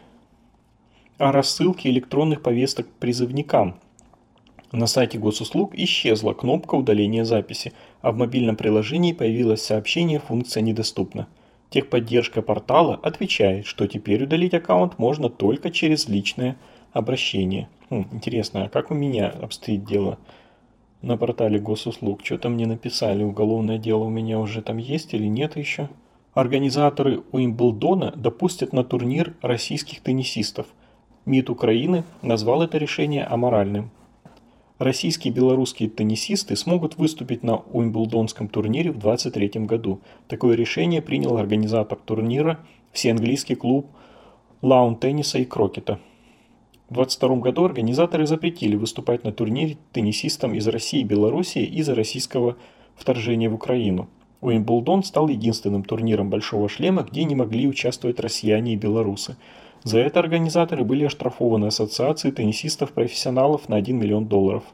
о 1.19 1.33
рассылке 1.33 1.91
электронных 1.91 2.41
повесток 2.41 2.87
призывникам– 3.01 3.81
на 4.73 4.87
сайте 4.87 5.19
госуслуг 5.19 5.75
исчезла 5.75 6.35
кнопка 6.35 6.75
удаления 6.75 7.25
записи, 7.25 7.73
а 8.03 8.13
в 8.13 8.19
мобильном 8.19 8.55
приложении 8.55 9.13
появилось 9.15 9.63
сообщение 9.63 10.19
«Функция 10.19 10.61
недоступна». 10.61 11.27
Техподдержка 11.71 12.43
портала 12.43 12.95
отвечает, 13.03 13.65
что 13.67 13.87
теперь 13.87 14.25
удалить 14.25 14.53
аккаунт 14.53 14.99
можно 14.99 15.31
только 15.31 15.71
через 15.71 16.07
личное 16.09 16.57
обращение. 16.93 17.69
Хм, 17.89 18.07
интересно, 18.13 18.65
а 18.65 18.69
как 18.69 18.91
у 18.91 18.95
меня 18.95 19.29
обстоит 19.29 19.85
дело 19.85 20.19
на 21.01 21.17
портале 21.17 21.59
госуслуг? 21.59 22.23
Что-то 22.23 22.51
мне 22.51 22.67
написали, 22.67 23.23
уголовное 23.23 23.79
дело 23.79 24.05
у 24.05 24.11
меня 24.11 24.39
уже 24.39 24.61
там 24.61 24.77
есть 24.77 25.15
или 25.15 25.27
нет 25.27 25.57
еще? 25.57 25.89
Организаторы 26.35 27.23
Уимблдона 27.33 28.13
допустят 28.15 28.75
на 28.75 28.85
турнир 28.85 29.35
российских 29.41 30.03
теннисистов. 30.03 30.67
МИД 31.25 31.51
Украины 31.51 32.05
назвал 32.21 32.63
это 32.63 32.77
решение 32.77 33.25
аморальным 33.25 33.91
российские 34.79 35.33
и 35.33 35.35
белорусские 35.35 35.89
теннисисты 35.89 36.57
смогут 36.57 36.97
выступить 36.97 37.43
на 37.43 37.57
Уимблдонском 37.57 38.49
турнире 38.49 38.91
в 38.91 38.99
2023 38.99 39.65
году. 39.65 40.01
Такое 40.29 40.57
решение 40.57 41.03
принял 41.03 41.37
организатор 41.37 41.99
турнира, 41.99 42.61
всеанглийский 42.93 43.57
клуб 43.57 43.87
лаун 44.63 44.97
тенниса 44.97 45.39
и 45.39 45.45
крокета. 45.45 46.01
В 46.89 46.95
2022 46.95 47.37
году 47.37 47.65
организаторы 47.65 48.27
запретили 48.27 48.75
выступать 48.75 49.23
на 49.25 49.33
турнире 49.33 49.77
теннисистам 49.93 50.55
из 50.55 50.67
России 50.67 51.01
и 51.01 51.05
Белоруссии 51.05 51.65
из-за 51.65 51.95
российского 51.95 52.57
вторжения 52.97 53.51
в 53.51 53.55
Украину. 53.55 54.09
Уимблдон 54.41 55.03
стал 55.03 55.29
единственным 55.29 55.83
турниром 55.83 56.31
«Большого 56.31 56.69
шлема», 56.69 57.03
где 57.03 57.25
не 57.25 57.35
могли 57.35 57.67
участвовать 57.67 58.21
россияне 58.21 58.75
и 58.75 58.77
белорусы– 58.77 59.37
за 59.85 59.99
это 59.99 60.21
организаторы 60.21 60.85
были 60.85 61.05
оштрафованы 61.05 61.67
Ассоциацией 61.67 62.35
теннисистов-профессионалов 62.35 63.69
на 63.69 63.77
1 63.77 63.97
миллион 63.97 64.27
долларов. 64.27 64.65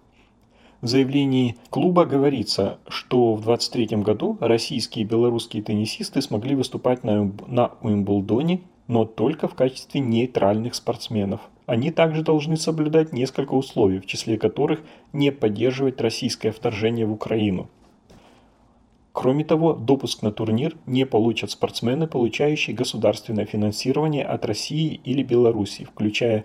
В 0.80 0.86
заявлении 0.86 1.56
клуба 1.70 2.04
говорится, 2.04 2.78
что 2.88 3.34
в 3.34 3.44
2023 3.44 4.02
году 4.02 4.36
российские 4.40 5.04
и 5.04 5.08
белорусские 5.08 5.62
теннисисты 5.62 6.20
смогли 6.20 6.54
выступать 6.54 7.04
на, 7.04 7.32
на 7.46 7.72
Уимблдоне, 7.80 8.60
но 8.86 9.06
только 9.06 9.48
в 9.48 9.54
качестве 9.54 10.00
нейтральных 10.00 10.74
спортсменов. 10.74 11.40
Они 11.66 11.90
также 11.90 12.22
должны 12.22 12.58
соблюдать 12.58 13.12
несколько 13.12 13.54
условий, 13.54 13.98
в 13.98 14.06
числе 14.06 14.36
которых 14.36 14.80
не 15.14 15.32
поддерживать 15.32 16.00
российское 16.00 16.50
вторжение 16.50 17.06
в 17.06 17.12
Украину. 17.12 17.70
Кроме 19.14 19.44
того, 19.44 19.74
допуск 19.74 20.22
на 20.22 20.32
турнир 20.32 20.76
не 20.86 21.06
получат 21.06 21.52
спортсмены, 21.52 22.08
получающие 22.08 22.74
государственное 22.74 23.46
финансирование 23.46 24.24
от 24.24 24.44
России 24.44 25.00
или 25.04 25.22
Беларуси, 25.22 25.84
включая 25.84 26.44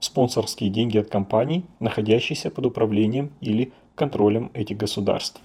спонсорские 0.00 0.70
деньги 0.70 0.96
от 0.96 1.10
компаний, 1.10 1.66
находящихся 1.78 2.50
под 2.50 2.64
управлением 2.64 3.32
или 3.42 3.74
контролем 3.94 4.50
этих 4.54 4.78
государств. 4.78 5.42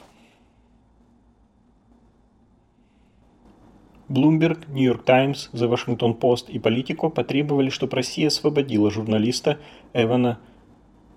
Bloomberg, 4.07 4.65
New 4.69 4.85
York 4.85 5.03
Times, 5.03 5.49
The 5.51 5.69
Washington 5.69 6.17
Post 6.17 6.49
и 6.49 6.57
Politico 6.57 7.09
потребовали, 7.09 7.69
чтобы 7.69 7.97
Россия 7.97 8.27
освободила 8.27 8.89
журналиста 8.89 9.59
Эвана 9.93 10.39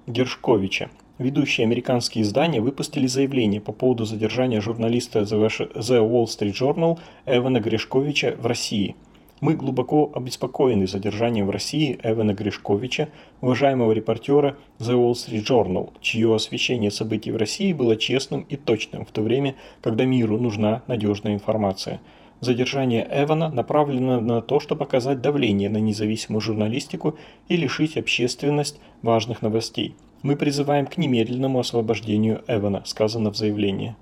Гершковича, 0.08 0.90
ведущие 1.18 1.64
американские 1.64 2.22
издания 2.22 2.60
выпустили 2.60 3.06
заявление 3.06 3.60
по 3.60 3.72
поводу 3.72 4.04
задержания 4.04 4.60
журналиста 4.60 5.20
The 5.20 5.68
Wall 5.74 6.24
Street 6.24 6.52
Journal 6.52 6.98
Эвана 7.26 7.60
Гришковича 7.60 8.36
в 8.38 8.46
России. 8.46 8.96
Мы 9.40 9.54
глубоко 9.54 10.10
обеспокоены 10.14 10.88
задержанием 10.88 11.46
в 11.46 11.50
России 11.50 11.98
Эвана 12.02 12.34
Гришковича, 12.34 13.08
уважаемого 13.40 13.92
репортера 13.92 14.56
The 14.80 14.94
Wall 14.94 15.12
Street 15.12 15.44
Journal, 15.44 15.92
чье 16.00 16.34
освещение 16.34 16.90
событий 16.90 17.30
в 17.30 17.36
России 17.36 17.72
было 17.72 17.96
честным 17.96 18.42
и 18.48 18.56
точным 18.56 19.04
в 19.04 19.12
то 19.12 19.22
время, 19.22 19.54
когда 19.80 20.04
миру 20.04 20.38
нужна 20.38 20.82
надежная 20.88 21.34
информация. 21.34 22.00
Задержание 22.40 23.06
Эвана 23.10 23.48
направлено 23.48 24.20
на 24.20 24.42
то, 24.42 24.60
чтобы 24.60 24.80
показать 24.80 25.20
давление 25.20 25.68
на 25.68 25.78
независимую 25.78 26.40
журналистику 26.40 27.16
и 27.48 27.56
лишить 27.56 27.96
общественность 27.96 28.80
важных 29.02 29.42
новостей– 29.42 29.94
мы 30.22 30.36
призываем 30.36 30.86
к 30.86 30.96
немедленному 30.96 31.60
освобождению 31.60 32.42
Эвана, 32.48 32.82
сказано 32.84 33.30
в 33.30 33.36
заявлении. 33.36 33.94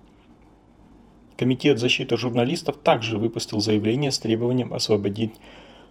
Комитет 1.37 1.79
защиты 1.79 2.17
журналистов 2.17 2.79
также 2.79 3.19
выпустил 3.19 3.61
заявление 3.61 4.11
с 4.11 4.19
требованием 4.19 4.73
освободить 4.73 5.35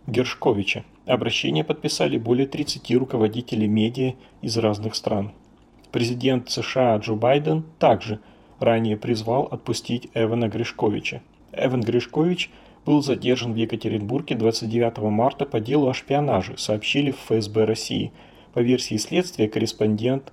Гершковича. 0.07 0.83
Обращение 1.05 1.63
подписали 1.63 2.17
более 2.17 2.47
30 2.47 2.95
руководителей 2.95 3.67
медиа 3.67 4.13
из 4.41 4.57
разных 4.57 4.95
стран. 4.95 5.33
Президент 5.91 6.49
США 6.49 6.97
Джо 6.97 7.13
Байден 7.13 7.63
также 7.77 8.19
ранее 8.59 8.97
призвал 8.97 9.43
отпустить 9.43 10.09
Эвана 10.15 10.47
Гришковича. 10.47 11.21
Эван 11.53 11.81
Гришкович 11.81 12.49
был 12.85 13.03
задержан 13.03 13.53
в 13.53 13.55
Екатеринбурге 13.55 14.35
29 14.35 14.97
марта 15.09 15.45
по 15.45 15.59
делу 15.59 15.87
о 15.87 15.93
шпионаже, 15.93 16.57
сообщили 16.57 17.11
в 17.11 17.17
ФСБ 17.17 17.65
России– 17.65 18.11
по 18.55 18.61
версии 18.61 18.95
следствия, 18.95 19.49
корреспондент 19.49 20.31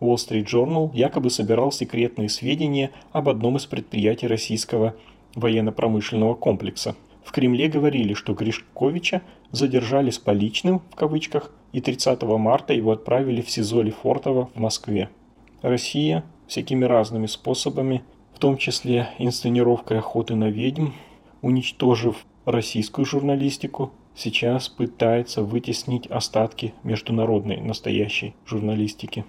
Wall 0.00 0.14
Street 0.14 0.44
Journal 0.44 0.90
якобы 0.94 1.28
собирал 1.28 1.72
секретные 1.72 2.28
сведения 2.28 2.92
об 3.10 3.28
одном 3.28 3.56
из 3.56 3.66
предприятий 3.66 4.28
российского 4.28 4.94
военно-промышленного 5.34 6.34
комплекса. 6.34 6.94
В 7.24 7.32
Кремле 7.32 7.66
говорили, 7.66 8.14
что 8.14 8.32
Гришковича 8.32 9.22
задержали 9.50 10.10
с 10.10 10.18
поличным, 10.18 10.82
в 10.92 10.94
кавычках, 10.94 11.50
и 11.72 11.80
30 11.80 12.22
марта 12.22 12.74
его 12.74 12.92
отправили 12.92 13.42
в 13.42 13.50
СИЗО 13.50 13.82
Лефортово 13.82 14.50
в 14.54 14.60
Москве. 14.60 15.10
Россия 15.60 16.22
всякими 16.46 16.84
разными 16.84 17.26
способами, 17.26 18.04
в 18.34 18.38
том 18.38 18.56
числе 18.56 19.08
инсценировкой 19.18 19.98
охоты 19.98 20.36
на 20.36 20.48
ведьм, 20.48 20.90
уничтожив 21.42 22.24
российскую 22.44 23.04
журналистику, 23.04 23.90
сейчас 24.14 24.68
пытается 24.68 25.42
вытеснить 25.42 26.06
остатки 26.06 26.74
международной 26.82 27.60
настоящей 27.60 28.34
журналистики. 28.46 29.24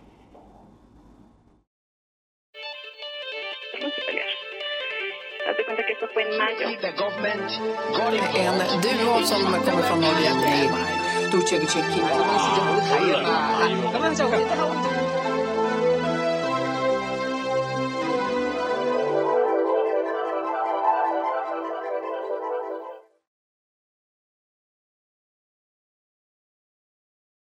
En 8.38 8.82
duo 8.82 9.24
som 9.24 9.42
kommer 9.44 9.84
från 9.84 10.02
Norge. 10.02 10.26